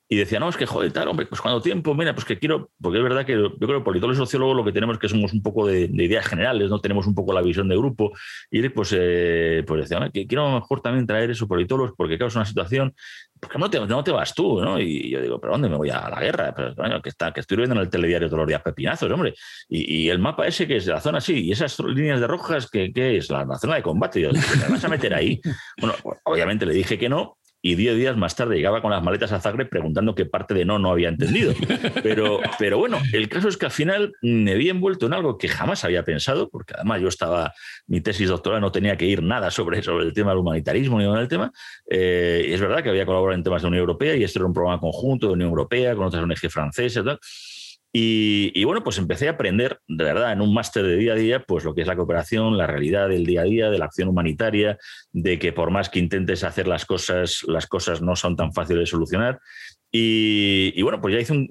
[0.10, 2.70] Y decía, no, es que joder, tal, hombre, pues cuando tiempo, mira, pues que quiero,
[2.82, 5.10] porque es verdad que yo creo que politólogos y sociólogos lo que tenemos es que
[5.10, 8.12] somos un poco de, ideas generales, no tenemos un poco la visión de grupo.
[8.52, 12.36] Y pues, eh, pues decía, que quiero mejor también traer esos politólogos, porque claro, es
[12.36, 12.94] una situación,
[13.40, 14.80] porque no te, no te vas tú, ¿no?
[14.80, 16.54] Y yo digo, ¿pero dónde me voy a la guerra?
[16.56, 19.34] Pero, que, está, que estoy viendo en el telediario todos los días pepinazos, hombre.
[19.68, 22.70] Y, el mapa ese que es de la zona así, y esas líneas de rojas,
[22.70, 23.30] ¿qué, es?
[23.30, 24.22] La, zona de combate.
[24.22, 25.42] Yo, ¿me vas a meter ahí?
[25.80, 29.32] Bueno, obviamente le dije que no, y diez días más tarde llegaba con las maletas
[29.32, 31.54] a Zagreb preguntando qué parte de no no había entendido.
[32.04, 35.48] Pero, pero bueno, el caso es que al final me vi envuelto en algo que
[35.48, 37.54] jamás había pensado, porque además yo estaba,
[37.88, 41.06] mi tesis doctoral no tenía que ir nada sobre, sobre el tema del humanitarismo ni
[41.06, 41.54] nada del tema.
[41.90, 44.54] Eh, es verdad que había colaborado en temas de Unión Europea y este era un
[44.54, 47.06] programa conjunto de Unión Europea con otras ONG francesas.
[47.06, 47.20] Tal.
[47.96, 51.44] Y, bueno, pues empecé a aprender, de verdad, en un máster de día a día,
[51.44, 54.10] pues lo que es la cooperación, la realidad del día a día, de la acción
[54.10, 54.80] humanitaria,
[55.12, 58.82] de que por más que intentes hacer las cosas, las cosas no son tan fáciles
[58.82, 59.40] de solucionar.
[59.96, 61.48] Y, bueno, pues ya hice un,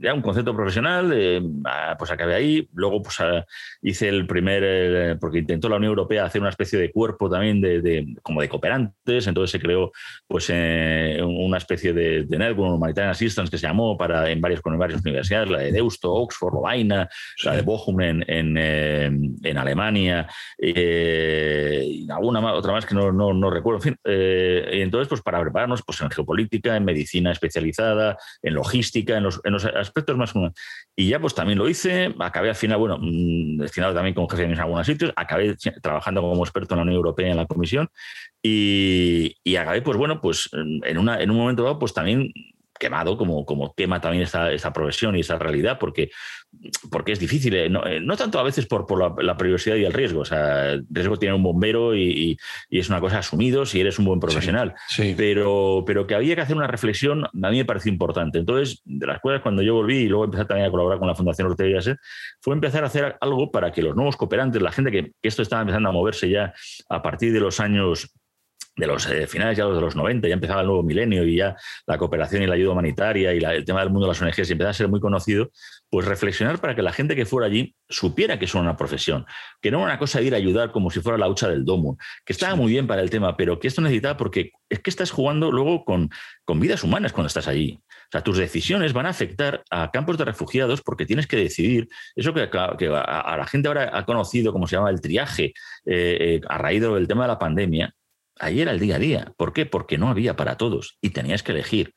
[0.00, 2.68] ya un concepto profesional, eh, ah, pues acabé ahí.
[2.74, 3.46] Luego pues ah,
[3.82, 7.60] hice el primer, eh, porque intentó la Unión Europea hacer una especie de cuerpo también
[7.60, 9.92] de, como de cooperantes, entonces se creó
[10.26, 14.60] pues eh, una especie de, de Network Humanitarian Assistance que se llamó para, en, varias,
[14.60, 17.08] con varias universidades, la de Deusto, Oxford, Lovaina,
[17.44, 20.26] la de Bochum en, en, en Alemania,
[20.58, 23.78] y alguna más, otra más que no, no, no recuerdo.
[23.78, 27.83] En fin, y entonces pues para prepararnos pues en geopolítica, en medicina especializada,
[28.42, 29.40] en logística, en los,
[29.74, 30.32] aspectos más
[30.96, 34.44] Y ya pues también lo hice, acabé al final, bueno, mm, destinado también con jefe
[34.44, 37.88] en algunos sitios, acabé trabajando como experto en la Unión Europea en la comisión
[38.42, 42.32] y, y acabé pues bueno, pues en, una, en un momento dado pues también
[42.84, 46.10] quemado, como, como quema también esa, esa profesión y esa realidad, porque,
[46.90, 49.76] porque es difícil, eh, no, eh, no, tanto a veces por, por la, la, privacidad
[49.76, 52.36] y el riesgo, o sea, el riesgo tiene un bombero y,
[52.68, 56.34] y, es una cosa asumido si eres un buen profesional, sí, Pero, pero que había
[56.34, 58.38] que hacer una reflexión, a mí me pareció importante.
[58.38, 61.14] Entonces, de las cosas, cuando yo volví y luego empecé también a colaborar con la
[61.14, 61.98] Fundación Ortega y Gasset,
[62.42, 65.40] fue empezar a hacer algo para que los nuevos cooperantes, la gente que, que esto
[65.40, 66.52] estaba empezando a moverse ya
[66.90, 68.12] a partir de los años
[68.76, 71.56] de los eh, finales ya de los 90, ya empezaba el nuevo milenio y ya
[71.86, 74.50] la cooperación y la ayuda humanitaria y la, el tema del mundo de las ONGs
[74.50, 75.50] empezaba a ser muy conocido,
[75.88, 79.26] pues reflexionar para que la gente que fuera allí supiera que es una profesión,
[79.60, 81.64] que no era una cosa de ir a ayudar como si fuera la hucha del
[81.64, 84.90] domo, que estaba muy bien para el tema, pero que esto necesitaba porque es que
[84.90, 86.10] estás jugando luego con,
[86.44, 87.78] con vidas humanas cuando estás allí.
[87.80, 91.88] O sea, tus decisiones van a afectar a campos de refugiados porque tienes que decidir,
[92.16, 95.54] eso que, que a, a, la gente ahora ha conocido como se llama el triaje
[95.86, 97.94] eh, eh, a raíz del tema de la pandemia,
[98.38, 99.32] Ahí era el día a día.
[99.36, 99.66] ¿Por qué?
[99.66, 101.94] Porque no había para todos y tenías que elegir.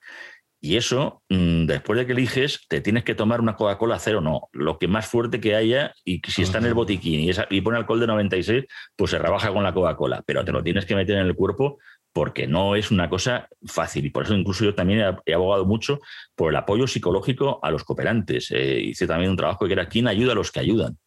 [0.60, 4.50] Y eso, mm, después de que eliges, te tienes que tomar una Coca-Cola cero, no,
[4.54, 7.78] lo que más fuerte que haya, y si está en el botiquín y, y pone
[7.78, 11.18] alcohol de 96, pues se rebaja con la Coca-Cola, pero te lo tienes que meter
[11.18, 11.78] en el cuerpo
[12.18, 14.08] porque no es una cosa fácil.
[14.08, 16.00] Y por eso incluso yo también he abogado mucho
[16.36, 18.50] por el apoyo psicológico a los cooperantes.
[18.50, 20.98] Eh, hice también un trabajo que era quién ayuda a los que ayudan.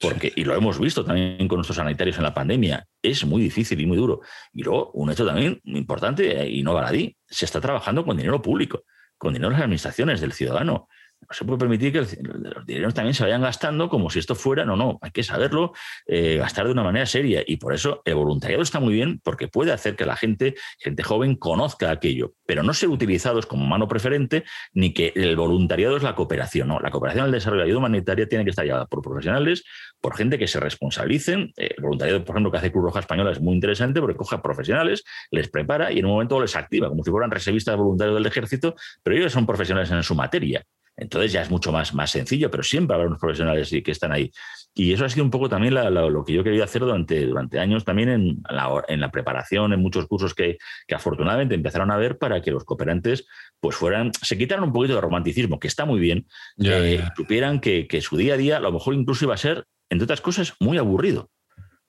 [0.00, 3.80] Porque, y lo hemos visto también con nuestros sanitarios en la pandemia, es muy difícil
[3.80, 4.20] y muy duro.
[4.52, 8.40] Y luego, un hecho también importante eh, y no baladí, se está trabajando con dinero
[8.40, 8.84] público,
[9.16, 10.88] con dinero de las administraciones, del ciudadano
[11.20, 14.64] no se puede permitir que los dineros también se vayan gastando como si esto fuera,
[14.64, 15.72] no, no, hay que saberlo,
[16.06, 17.42] eh, gastar de una manera seria.
[17.46, 21.02] Y por eso el voluntariado está muy bien porque puede hacer que la gente, gente
[21.02, 26.02] joven, conozca aquello, pero no ser utilizados como mano preferente ni que el voluntariado es
[26.02, 26.68] la cooperación.
[26.68, 29.64] No, la cooperación al desarrollo y ayuda humanitaria tiene que estar llevada por profesionales,
[30.00, 31.52] por gente que se responsabilicen.
[31.56, 34.36] Eh, el voluntariado, por ejemplo, que hace Cruz Roja Española es muy interesante porque coge
[34.36, 38.16] a profesionales, les prepara y en un momento les activa, como si fueran reservistas voluntarios
[38.16, 40.64] del ejército, pero ellos son profesionales en su materia.
[40.98, 44.32] Entonces ya es mucho más, más sencillo, pero siempre habrá unos profesionales que están ahí.
[44.74, 47.84] Y eso ha sido un poco también lo que yo quería hacer durante, durante años
[47.84, 52.18] también en la, en la preparación, en muchos cursos que, que, afortunadamente empezaron a ver
[52.18, 53.26] para que los cooperantes
[53.60, 56.26] pues fueran, se quitaran un poquito de romanticismo, que está muy bien,
[56.58, 57.14] eh, ya.
[57.16, 60.04] supieran que, que su día a día a lo mejor incluso iba a ser, entre
[60.04, 61.30] otras cosas, muy aburrido.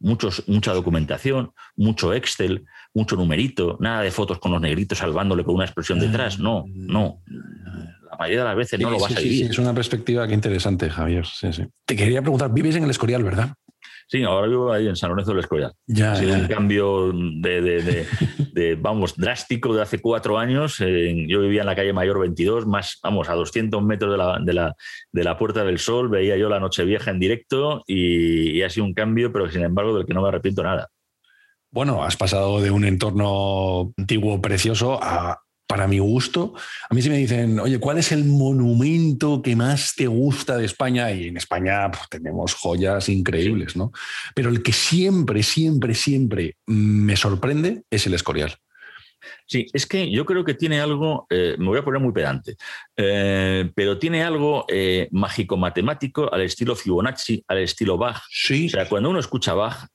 [0.02, 5.56] Muchos, mucha documentación, mucho Excel, mucho numerito, nada de fotos con los negritos salvándole con
[5.56, 6.39] una expresión detrás.
[6.39, 7.22] No, no
[8.19, 9.45] mayoría de las veces no lo vas sí, a vivir.
[9.45, 11.25] Sí, es una perspectiva que interesante, Javier.
[11.86, 13.53] Te quería preguntar, vives en el Escorial, ¿verdad?
[14.08, 15.71] Sí, ahora vivo ahí en San Lorenzo del Escorial.
[15.86, 16.39] Ya, ha sido ya.
[16.39, 18.08] un cambio de, de, de,
[18.53, 20.82] de, vamos, drástico de hace cuatro años.
[20.82, 24.39] Eh, yo vivía en la calle Mayor 22, más, vamos, a 200 metros de la,
[24.43, 24.75] de la,
[25.12, 26.10] de la Puerta del Sol.
[26.10, 29.95] Veía yo la Nochevieja en directo y, y ha sido un cambio, pero sin embargo
[29.95, 30.89] del que no me arrepiento nada.
[31.71, 36.55] Bueno, has pasado de un entorno antiguo precioso a, para mi gusto,
[36.89, 40.65] a mí si me dicen, oye, ¿cuál es el monumento que más te gusta de
[40.65, 41.12] España?
[41.12, 43.91] Y en España pues, tenemos joyas increíbles, ¿no?
[44.34, 48.58] Pero el que siempre, siempre, siempre me sorprende es el Escorial.
[49.45, 52.55] Sí, es que yo creo que tiene algo, eh, me voy a poner muy pedante,
[52.97, 58.23] eh, pero tiene algo eh, mágico-matemático al estilo Fibonacci, al estilo Bach.
[58.32, 58.65] Sí.
[58.65, 59.88] O sea, cuando uno escucha Bach,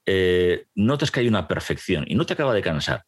[0.76, 3.04] notas que hay una perfección y no te acaba de cansar.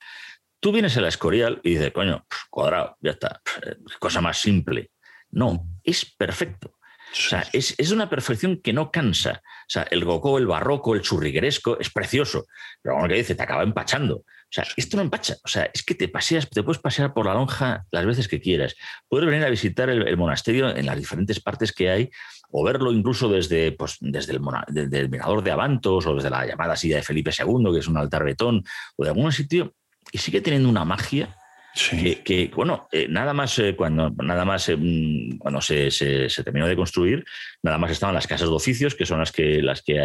[0.61, 3.40] Tú vienes a la Escorial y dices, coño, cuadrado, ya está,
[3.99, 4.90] cosa más simple.
[5.31, 6.77] No, es perfecto.
[7.12, 9.40] O sea, es, es, una perfección que no cansa.
[9.42, 12.47] O sea, el gocó, el barroco, el churrigueresco es precioso,
[12.83, 14.16] pero como que dice, te acaba empachando.
[14.16, 15.37] O sea, esto no empacha.
[15.45, 18.40] O sea, es que te paseas, te puedes pasear por la lonja las veces que
[18.40, 18.75] quieras.
[19.09, 22.11] Puedes venir a visitar el, monasterio en las diferentes partes que hay
[22.51, 26.77] o verlo incluso desde, pues, desde, el, desde mirador de Avantos o desde la llamada
[26.77, 28.62] silla de Felipe II, que es un altar betón,
[28.97, 29.75] o de algún sitio,
[30.12, 31.37] y sigue teniendo una magia
[32.25, 36.66] que, bueno, eh, nada más eh, cuando nada más eh, mm, cuando se, se, terminó
[36.66, 37.25] de construir,
[37.62, 40.01] nada más estaban las casas de oficios, que son las que las que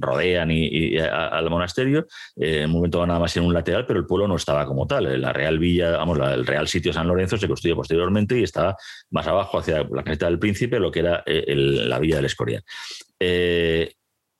[0.00, 2.06] rodean y, al monasterio.
[2.36, 5.20] en un momento nada más en un lateral, pero el pueblo no estaba como tal.
[5.20, 8.76] La Real Villa, vamos, el Real Sitio San Lorenzo se construyó posteriormente y estaba
[9.10, 12.62] más abajo hacia la caseta del Príncipe, lo que era la Villa del Escorial.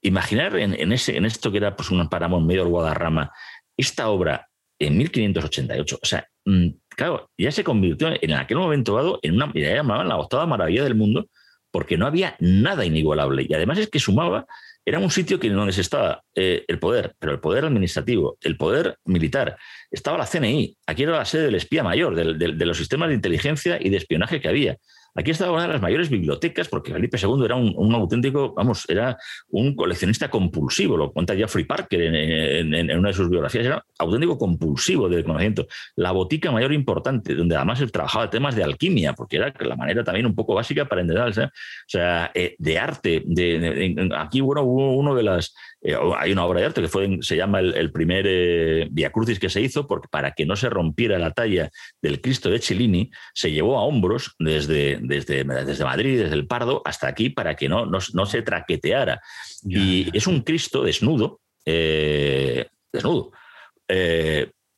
[0.02, 3.32] imaginar en, ese, en esto que era pues, un Paramón medio del Guadarrama,
[3.76, 4.49] esta obra
[4.80, 5.98] en 1588.
[6.02, 10.08] O sea, mm, claro, ya se convirtió en aquel momento dado en una, ya llamaban
[10.08, 11.28] la octava maravilla del mundo,
[11.70, 13.46] porque no había nada inigualable.
[13.48, 14.46] Y además es que sumaba,
[14.84, 18.56] era un sitio que, donde se estaba eh, el poder, pero el poder administrativo, el
[18.56, 19.56] poder militar,
[19.90, 23.78] estaba la CNI, aquí era la sede del espía mayor, de los sistemas de inteligencia
[23.80, 24.78] y de espionaje que había.
[25.14, 29.16] Aquí estaba una de las mayores bibliotecas, porque Felipe II era un, auténtico, vamos, era
[29.48, 35.08] un coleccionista compulsivo, lo cuenta Jeffrey Parker en, una de sus biografías, era auténtico compulsivo
[35.08, 35.66] del conocimiento.
[35.96, 40.04] La botica mayor importante, donde además él trabajaba temas de alquimia, porque era la manera
[40.04, 41.50] también un poco básica para entender, o
[41.86, 43.22] sea, eh, de arte.
[43.26, 47.18] De, aquí, bueno, hubo uno de las eh, hay una obra de arte que fue,
[47.22, 50.68] se llama el, primer eh, Via Crucis que se hizo, porque para que no se
[50.68, 51.70] rompiera la talla
[52.02, 56.82] del Cristo de Cellini, se llevó a hombros desde, desde, desde Madrid, desde el Pardo,
[56.84, 59.20] hasta aquí, para que no, no, se traqueteara.
[59.64, 63.32] Y es un Cristo desnudo, eh, desnudo.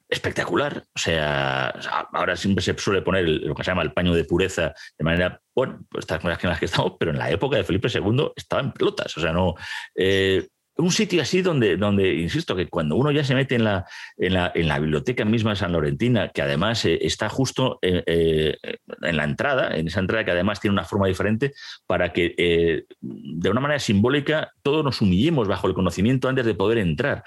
[0.08, 0.84] espectacular.
[0.94, 1.68] O sea,
[2.12, 5.40] ahora siempre se suele poner lo que se llama el paño de pureza de manera,
[5.54, 7.88] bueno, pues estas cosas que en las que estamos, pero en la época de Felipe
[7.92, 9.16] II estaba en pelotas.
[9.16, 9.54] O sea, no
[10.76, 14.34] un sitio así donde, donde, insisto, que cuando uno ya se mete en la, en
[14.34, 18.56] la, en la biblioteca misma San Laurentina, que además eh, está justo eh, eh,
[19.02, 21.52] en la entrada, en esa entrada que además tiene una forma diferente,
[21.86, 26.78] para que de una manera simbólica todos nos humillemos bajo el conocimiento antes de poder
[26.78, 27.24] entrar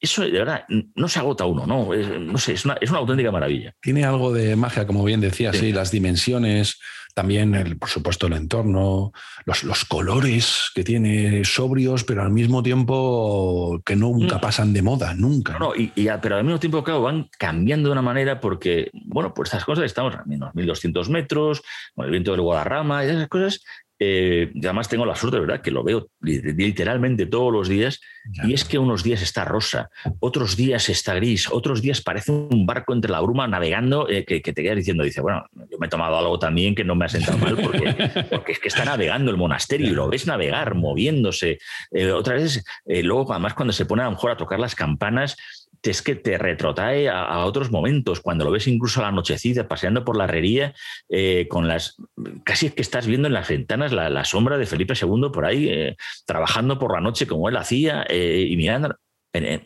[0.00, 1.90] eso de verdad no se agota uno, ¿no?
[1.94, 3.74] no sé, es una, es una, auténtica maravilla.
[3.80, 6.78] Tiene algo de magia, como bien decías, sí, las dimensiones,
[7.14, 9.12] también, el, por supuesto, el entorno,
[9.44, 14.40] los, los, colores que tiene sobrios, pero al mismo tiempo que nunca mm.
[14.40, 15.58] pasan de moda, nunca.
[15.58, 15.92] No, y,
[16.22, 19.84] pero al mismo tiempo, claro, van cambiando de una manera porque, bueno, pues estas cosas
[19.84, 21.62] estamos a menos 1200 metros,
[21.94, 23.62] con el viento del Guadarrama y esas cosas
[24.02, 28.00] eh, además tengo la suerte, ¿verdad?, que lo veo literalmente todos los días,
[28.44, 29.90] y es que unos días está rosa,
[30.20, 34.40] otros días está gris, otros días parece un barco entre la bruma navegando eh, que,
[34.40, 37.08] te quedas diciendo, dice, bueno, yo me he tomado algo también que no me ha
[37.10, 41.58] sentado mal, porque, porque es que está navegando el monasterio y lo ves navegar, moviéndose.
[41.90, 45.36] Eh, otra vez, luego, además, cuando se pone a lo mejor a tocar las campanas,
[45.82, 50.04] es que te retrotrae a, otros momentos, cuando lo ves incluso a la nochecita, paseando
[50.04, 50.74] por la herrería,
[51.08, 51.96] eh, con las.
[52.44, 55.68] casi es que estás viendo en las ventanas la, sombra de Felipe II por ahí,
[55.68, 58.94] eh, trabajando por la noche como él hacía eh, y mirando.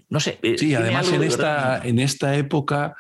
[0.09, 0.39] no sé.
[0.57, 2.95] Sí, además en esta, en esta época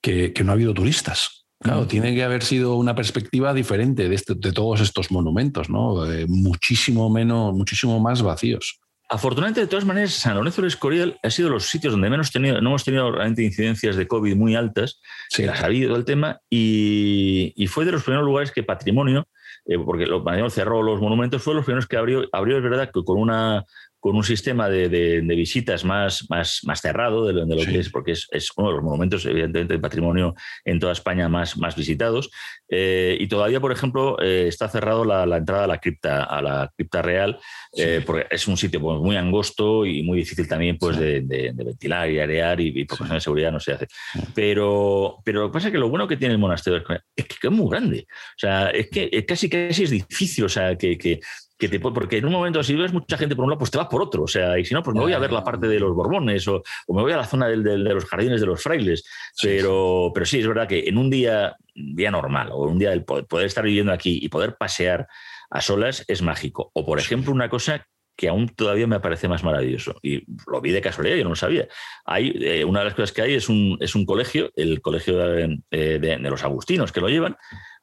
[0.00, 1.46] que, no ha habido turistas.
[1.58, 6.04] Claro, tiene que haber sido una perspectiva diferente de, este, de todos estos monumentos, ¿no?
[6.26, 8.81] muchísimo menos, muchísimo más vacíos.
[9.12, 12.62] Afortunadamente, de todas maneras, San Lorenzo del Escorial ha sido los sitios donde menos tenido,
[12.62, 17.52] no hemos tenido realmente incidencias de COVID muy altas, se ha sabido el tema, y,
[17.68, 19.28] fue de los primeros lugares que patrimonio,
[19.66, 22.90] eh, porque lo, cerró los monumentos, fue de los primeros que abrió, abrió es verdad,
[22.90, 23.66] que con una
[24.02, 28.50] con un sistema de, visitas más, más, más cerrado de, lo, que es, porque es,
[28.56, 30.34] uno de los monumentos, evidentemente, de patrimonio
[30.64, 32.28] en toda España más, más visitados.
[32.68, 36.72] Eh, y todavía, por ejemplo, eh, está cerrado la, entrada a la cripta, a la
[36.76, 37.38] cripta real,
[37.76, 42.10] eh, porque es un sitio pues, muy angosto y muy difícil también pues, de, ventilar
[42.10, 43.86] y arear y, por cuestiones de seguridad no se hace.
[44.34, 46.82] Pero, pero lo que pasa es que lo bueno que tiene el monasterio
[47.14, 48.08] es que, es muy grande.
[48.10, 51.20] O sea, es que casi casi es difícil, o sea, que, que
[51.68, 54.02] porque en un momento si ves mucha gente por un lado, pues te vas por
[54.02, 55.94] otro, o sea, y si no, pues me voy a ver la parte de los
[55.94, 59.04] Borbones o, me voy a la zona de los jardines de los frailes,
[59.42, 63.04] pero, pero sí, es verdad que en un día, día normal o un día del
[63.04, 65.08] poder estar viviendo aquí y poder pasear
[65.50, 66.70] a solas es mágico.
[66.74, 67.86] O por ejemplo, una cosa
[68.16, 69.96] que aún todavía me parece más maravilloso.
[70.02, 71.68] Y lo vi de casualidad, yo no lo sabía.
[72.04, 75.18] Hay, eh, una de las cosas que hay es un, es un colegio, el colegio
[75.18, 77.36] de, de, los agustinos que lo llevan.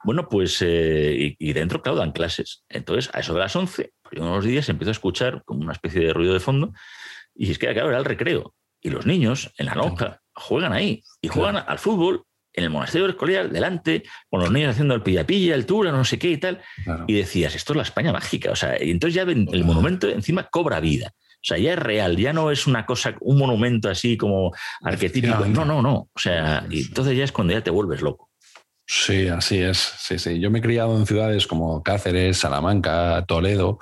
[0.04, 2.64] Bueno, pues, eh, y, dentro, claro, dan clases.
[2.70, 6.02] Entonces, a eso de las 11, pues unos días empiezo a escuchar como una especie
[6.02, 6.74] de ruido de fondo,
[7.36, 8.54] y es que, claro, era el recreo.
[8.82, 12.24] Y los niños en la lonja juegan ahí, y juegan al fútbol
[12.54, 16.18] en el monasterio Escorial, delante, con los niños haciendo el pilla-pilla, el tura, no sé
[16.18, 16.62] qué y tal.
[17.08, 18.52] Y decías, esto es la España mágica.
[18.52, 21.14] O sea, y entonces ya el monumento encima cobra vida.
[21.18, 25.46] O sea, ya es real, ya no es una cosa, un monumento así como arquetípico.
[25.46, 26.10] No, no, no.
[26.14, 28.29] O sea, y entonces ya es cuando ya te vuelves loco.
[28.92, 29.78] Sí, así es.
[29.78, 30.40] Sí, sí.
[30.40, 33.78] Yo me he criado en ciudades como Cáceres, Salamanca, Toledo.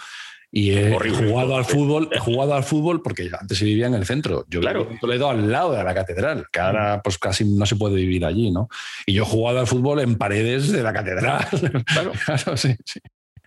[0.51, 4.05] Y he jugado al fútbol, he jugado al fútbol porque antes se vivía en el
[4.05, 4.45] centro.
[4.49, 4.89] Yo claro.
[4.91, 8.25] en Toledo al lado de la catedral, que ahora pues casi no se puede vivir
[8.25, 8.67] allí, ¿no?
[9.05, 11.45] Y yo he jugado al fútbol en paredes de la catedral.
[11.85, 12.99] Claro, claro sí, sí.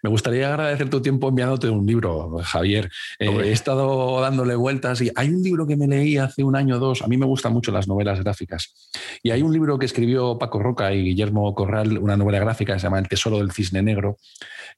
[0.02, 2.90] Me gustaría agradecer tu tiempo enviándote un libro, Javier.
[3.18, 6.76] Eh, he estado dándole vueltas y hay un libro que me leí hace un año
[6.76, 7.02] o dos.
[7.02, 8.72] A mí me gustan mucho las novelas gráficas.
[9.22, 12.80] Y hay un libro que escribió Paco Roca y Guillermo Corral, una novela gráfica que
[12.80, 14.16] se llama El Tesoro del Cisne Negro,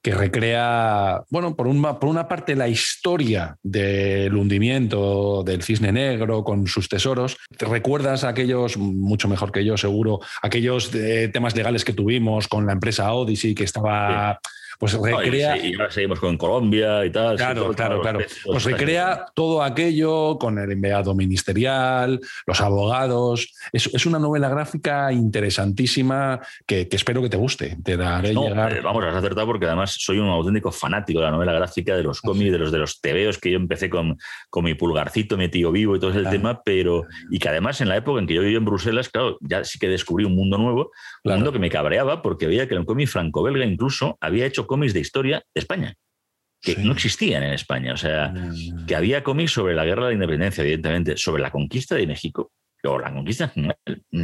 [0.01, 6.43] que recrea, bueno, por una, por una parte la historia del hundimiento del Cisne Negro
[6.43, 7.37] con sus tesoros.
[7.57, 12.65] ¿Te recuerdas aquellos, mucho mejor que yo seguro, aquellos eh, temas legales que tuvimos con
[12.65, 14.39] la empresa Odyssey que estaba
[14.83, 15.57] pues recrea.
[15.57, 17.37] y, ahora seguimos con Colombia y tal.
[17.37, 18.19] Claro, claro, claro.
[18.45, 23.53] Pues recrea todo aquello con el enviado ministerial, los abogados.
[23.71, 27.77] Es, una novela gráfica interesantísima que, espero que te guste.
[27.81, 28.73] Te daré llegar.
[28.73, 32.03] Eh, vamos, has acertado porque además soy un auténtico fanático de la novela gráfica, de
[32.03, 34.17] los ah, cómics, de los de los tebeos que yo empecé con,
[34.49, 37.87] con mi pulgarcito, mi tío vivo y todo ese tema, pero y que además en
[37.87, 40.57] la época en que yo vivía en Bruselas, claro, ya sí que descubrí un mundo
[40.57, 40.91] nuevo,
[41.23, 44.93] un mundo que me cabreaba porque veía que el cómic franco-belga incluso había hecho cómics
[44.95, 45.93] de historia de España,
[46.59, 47.93] que no existían en España.
[47.93, 48.33] O sea,
[48.87, 52.51] que había cómics sobre la guerra de la independencia, evidentemente, sobre la conquista de México,
[52.85, 53.53] o la conquista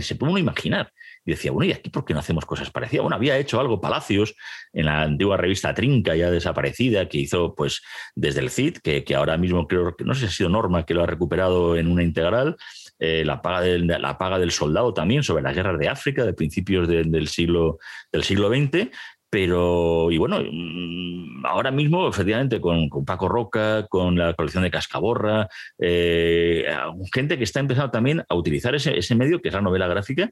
[0.02, 0.91] se puede uno imaginar.
[1.24, 3.04] Y decía, bueno, ¿y aquí por qué no hacemos cosas parecidas?
[3.04, 4.34] Bueno, había hecho algo Palacios
[4.74, 7.84] en la antigua revista Trinca, ya desaparecida, que hizo pues
[8.16, 10.84] desde el CID, que, que ahora mismo creo que no sé si ha sido Norma
[10.84, 12.58] que lo ha recuperado en una integral,
[12.97, 16.34] eh, la, paga del, la paga del soldado también sobre las guerras de África de
[16.34, 17.80] principios del, siglo,
[18.12, 18.89] del siglo XX,
[19.30, 25.48] pero, y bueno, mm, ahora mismo, efectivamente, con, Paco Roca, con la colección de Cascaborra,
[25.78, 26.66] eh,
[27.14, 30.32] gente que está empezando también a utilizar ese, ese medio, que es la novela gráfica,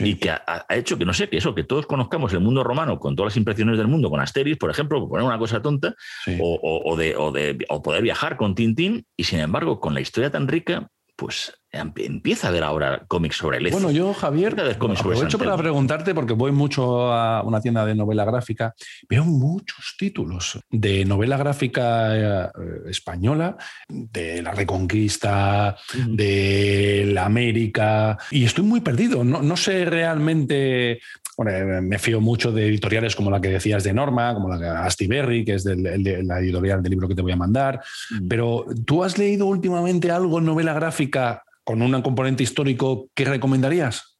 [0.00, 2.98] y que ha, hecho que, no sé, que eso, que todos conozcamos el mundo romano
[2.98, 5.94] con todas las impresiones del mundo, con Asteris, por ejemplo, por poner una cosa tonta,
[6.40, 10.00] o, o, de, o, de, o poder viajar con Tintín, y sin embargo, con la
[10.00, 10.88] historia tan rica,
[11.18, 16.32] pues empieza a ver ahora cómics sobre el Bueno, yo, Javier, aprovecho para preguntarte, porque
[16.32, 18.72] voy mucho a una tienda de novela gráfica,
[19.08, 22.50] veo muchos títulos de novela gráfica eh,
[22.86, 23.56] española,
[23.88, 29.24] de la Reconquista, de la América, y estoy muy perdido.
[29.24, 31.00] No, no sé realmente
[31.38, 34.68] bueno, me fío mucho de editoriales como la que decías de Norma, como la de
[34.68, 37.80] Astiberri, que es de la editorial del libro que te voy a mandar.
[38.10, 38.26] Mm.
[38.26, 44.18] Pero, ¿tú has leído últimamente algo en novela gráfica con un componente histórico que recomendarías?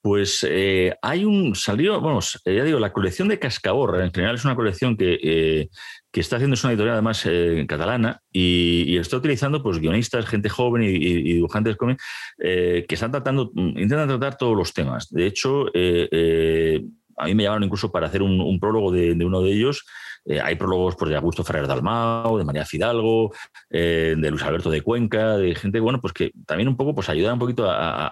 [0.00, 4.46] Pues eh, hay un, salió, vamos, ya digo, la colección de Cascaborra, en general es
[4.46, 5.68] una colección que, eh,
[6.18, 10.82] que está haciendo, una editorial además eh, catalana y, está utilizando pues guionistas, gente joven
[10.82, 10.98] y,
[11.34, 12.04] dibujantes cómics
[12.38, 15.08] que están tratando, intentan tratar todos los temas.
[15.10, 19.86] De hecho, a mí me llamaron incluso para hacer un, prólogo de, uno de ellos
[20.28, 23.32] eh, hay prólogos pues, de Augusto Ferrer Dalmao, de María Fidalgo,
[23.70, 27.08] eh, de Luis Alberto de Cuenca, de gente bueno, pues que también un poco pues,
[27.08, 28.08] ayudan un poquito a,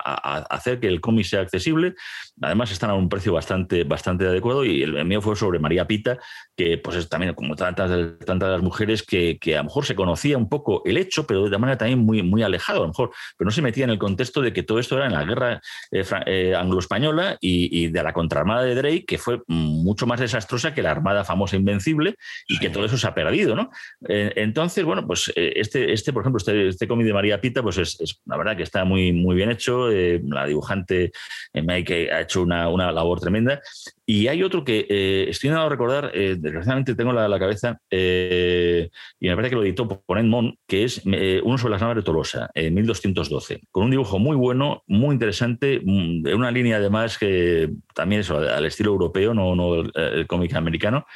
[0.49, 1.95] hacer que el cómic sea accesible.
[2.41, 4.65] Además, están a un precio bastante, bastante adecuado.
[4.65, 6.19] Y el, mío fue sobre María Pita,
[6.57, 10.39] que pues es también como tantas, tantas las mujeres que, a lo mejor se conocía
[10.39, 13.47] un poco el hecho, pero de manera también muy, muy alejado, a lo mejor, pero
[13.47, 15.61] no se metía en el contexto de que todo esto era en la guerra
[15.91, 20.83] eh, anglo-española y, y de la contraarmada de Drake, que fue mucho más desastrosa que
[20.83, 22.06] la armada famosa invencible
[22.49, 23.71] y que todo eso se ha perdido, ¿no?
[24.09, 27.63] Eh, entonces, bueno, pues eh, este, este, por ejemplo, este, este cómic de María Pita,
[27.63, 29.91] pues es, la verdad que está muy, muy bien hecho.
[29.91, 31.13] Eh, la dibujante
[31.55, 33.61] Mike ha hecho una, una, labor tremenda.
[34.05, 34.81] Y hay otro que
[35.29, 38.89] estoy intentando recordar, desgraciadamente tengo la, la cabeza, y
[39.29, 42.49] me parece que lo editó por Edmond, que es uno sobre las naves de Tolosa,
[42.55, 47.69] en 1212, con un dibujo muy bueno, muy interesante, mm, de una línea además que
[47.95, 51.07] también es al estilo europeo, no, no el cómic americano,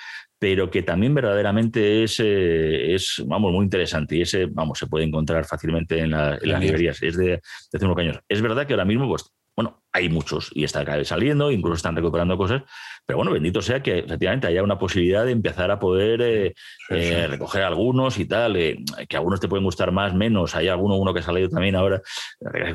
[0.41, 5.05] pero que también verdaderamente es, eh, es, vamos, muy interesante y ese, vamos, se puede
[5.05, 7.03] encontrar fácilmente en, las librerías.
[7.03, 8.19] Es de, hace unos años.
[8.27, 12.39] Es verdad que ahora mismo, pues, bueno, hay muchos y está saliendo, incluso están recuperando
[12.39, 12.63] cosas,
[13.05, 16.55] pero bueno, bendito sea que efectivamente haya una posibilidad de empezar a poder eh,
[16.89, 20.57] eh, recoger algunos y tal, que algunos te pueden gustar más, menos.
[20.57, 22.01] Hay alguno, uno que ha salido también ahora,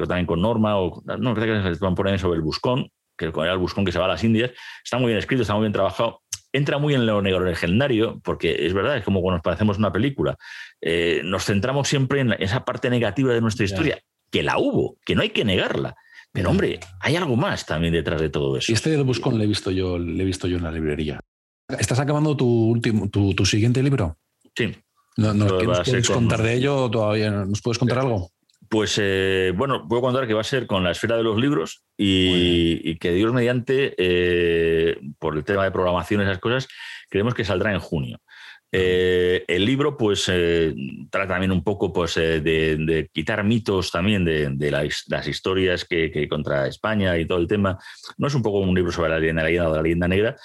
[0.07, 3.25] también con Norma, o no, parece que se van a poner sobre el buscón, que
[3.25, 4.51] era el buscón que se va a las Indias.
[4.83, 6.21] Está muy bien escrito, está muy bien trabajado
[6.55, 9.91] entra muy en lo negro legendario, porque es verdad, es como cuando nos parecemos una
[9.91, 10.37] película.
[10.81, 13.99] Eh, nos centramos siempre en esa parte negativa de nuestra historia,
[14.31, 15.95] que la hubo, que no hay que negarla.
[16.31, 18.71] Pero hombre, hay algo más también detrás de todo eso.
[18.71, 21.19] Y este de Buscón le he visto yo, le he visto yo en la librería.
[21.79, 24.17] ¿Estás acabando tu último, tu, siguiente libro?
[24.55, 24.75] Sí.
[25.17, 25.51] ¿No, nos
[25.85, 27.31] puedes contar de ello todavía?
[27.31, 28.31] ¿Nos puedes contar algo?
[28.69, 31.83] Pues eh, bueno, puedo contar que va a ser con la esfera de los libros
[31.97, 36.67] y, que Dios mediante, eh, por el tema de programación y esas cosas,
[37.09, 38.19] creemos que saldrá en junio.
[38.71, 40.29] Eh, el libro, pues,
[41.09, 47.17] trata también un poco pues, de, quitar mitos también de, las, historias que, contra España
[47.17, 47.77] y todo el tema.
[48.17, 50.35] No es un poco un libro sobre la leyenda, la la leyenda negra,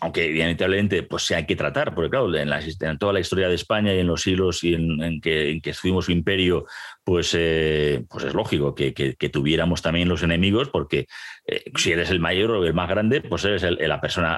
[0.00, 3.92] aunque inevitablemente pues sí hay que tratar, porque claro, en, toda la historia de España
[3.94, 6.66] y en los siglos y en, que, en que estuvimos su imperio,
[7.06, 8.92] pues, eh, pues es lógico que,
[9.32, 11.06] tuviéramos también los enemigos, porque
[11.46, 14.36] eh, si eres el mayor o el más grande, pues eres la persona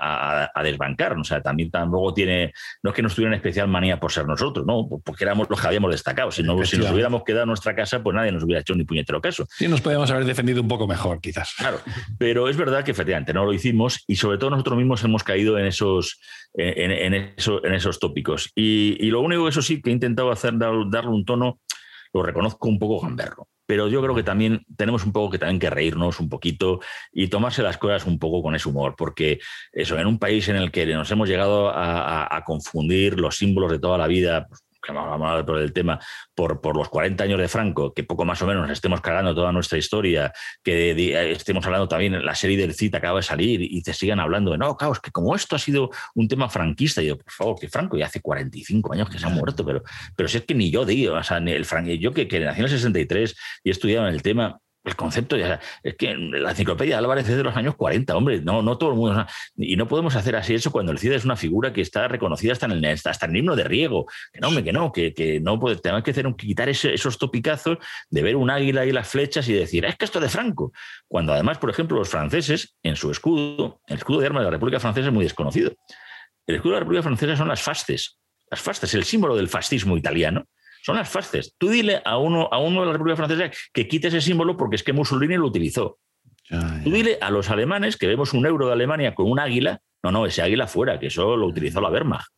[0.54, 1.16] a, desbancar.
[1.18, 2.52] O sea, también tampoco tiene,
[2.82, 5.66] no es que nos tuvieran especial manía por ser nosotros, no, porque éramos los que
[5.66, 6.30] habíamos destacado.
[6.30, 8.84] Si, no, si nos hubiéramos quedado en nuestra casa, pues nadie nos hubiera hecho ni
[8.84, 9.46] puñetero caso.
[9.48, 11.54] Sí, nos podíamos haber defendido un poco mejor, quizás.
[11.56, 11.80] Claro,
[12.18, 15.58] pero es verdad que efectivamente no lo hicimos y sobre todo nosotros mismos hemos caído
[15.58, 16.20] en esos,
[16.52, 18.52] en, en esos tópicos.
[18.54, 21.60] Y, lo único, eso sí, que he intentado hacer, darle un tono
[22.12, 23.48] lo reconozco un poco gamberro.
[23.66, 26.80] Pero yo creo que también tenemos un poco que también que reírnos un poquito
[27.12, 29.40] y tomarse las cosas un poco con ese humor, porque
[29.72, 33.78] eso, en un país en el que nos hemos llegado a confundir los símbolos de
[33.78, 35.98] toda la vida, pues, que vamos a hablar por el tema,
[36.34, 39.52] por, por los 40 años de Franco, que poco más o menos estemos cargando toda
[39.52, 40.32] nuestra historia,
[40.62, 44.52] que estemos hablando también, la serie del CIT acaba de salir y te sigan hablando
[44.52, 47.58] de, no, caos, que como esto ha sido un tema franquista, y yo, por favor,
[47.58, 49.82] que Franco ya hace 45 años que se ha muerto, pero,
[50.16, 51.64] pero si es que ni yo digo, o sea, ni el
[51.98, 55.36] yo que, que nací en el 63 y he estudiado en el tema, el concepto,
[55.36, 58.78] ya, es que la enciclopedia de Álvarez es de los años 40, hombre, no, no
[58.78, 59.26] todo el mundo.
[59.56, 62.52] Y no podemos hacer así eso cuando el CID es una figura que está reconocida
[62.52, 64.06] hasta en el, hasta en el himno de riego.
[64.32, 67.18] Que no, hombre, que no, que, que no puede, tenemos que hacer un, quitar esos
[67.18, 70.28] topicazos de ver un águila y las flechas y decir, es que esto es de
[70.30, 70.72] Franco.
[71.06, 74.52] Cuando además, por ejemplo, los franceses, en su escudo, el escudo de armas de la
[74.52, 75.72] República Francesa es muy desconocido.
[76.46, 78.18] El escudo de la República Francesa son las fastes.
[78.50, 80.46] Las fastes, el símbolo del fascismo italiano
[80.88, 81.54] son las fasces.
[81.58, 84.76] Tú dile a uno, a uno de la República Francesa que quite ese símbolo porque
[84.76, 85.98] es que Mussolini lo utilizó.
[86.48, 89.82] Tú dile a los alemanes que vemos un euro de Alemania con un águila.
[90.02, 92.28] No, no, ese águila fuera, que eso lo utilizó la Wehrmacht.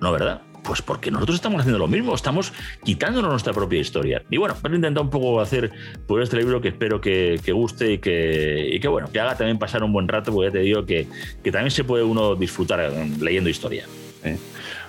[0.00, 0.42] ¿No, verdad?
[0.62, 2.52] Pues porque nosotros estamos haciendo lo mismo, estamos
[2.84, 4.22] quitándonos nuestra propia historia.
[4.30, 5.72] Y bueno, he intentado un poco hacer
[6.06, 9.58] por este libro que espero que, guste y que, y que, bueno, que haga también
[9.58, 11.08] pasar un buen rato, porque ya te digo que,
[11.42, 13.86] que también se puede uno disfrutar leyendo historia.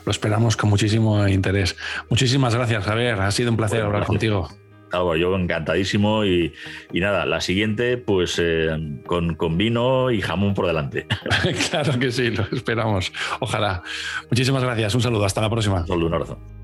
[0.06, 1.76] Lo esperamos con muchísimo interés.
[2.10, 3.20] Muchísimas gracias, Javier.
[3.22, 4.50] Ha sido un placer hablar contigo.
[4.92, 6.54] yo encantadísimo y,
[6.94, 8.70] nada, la siguiente pues eh,
[9.06, 11.08] con, con, vino y jamón por delante.
[11.70, 13.12] claro que sí, lo esperamos.
[13.40, 13.84] Ojalá.
[14.30, 15.82] Muchísimas gracias, un saludo, hasta la próxima.
[15.82, 16.61] Un saludo, un abrazo.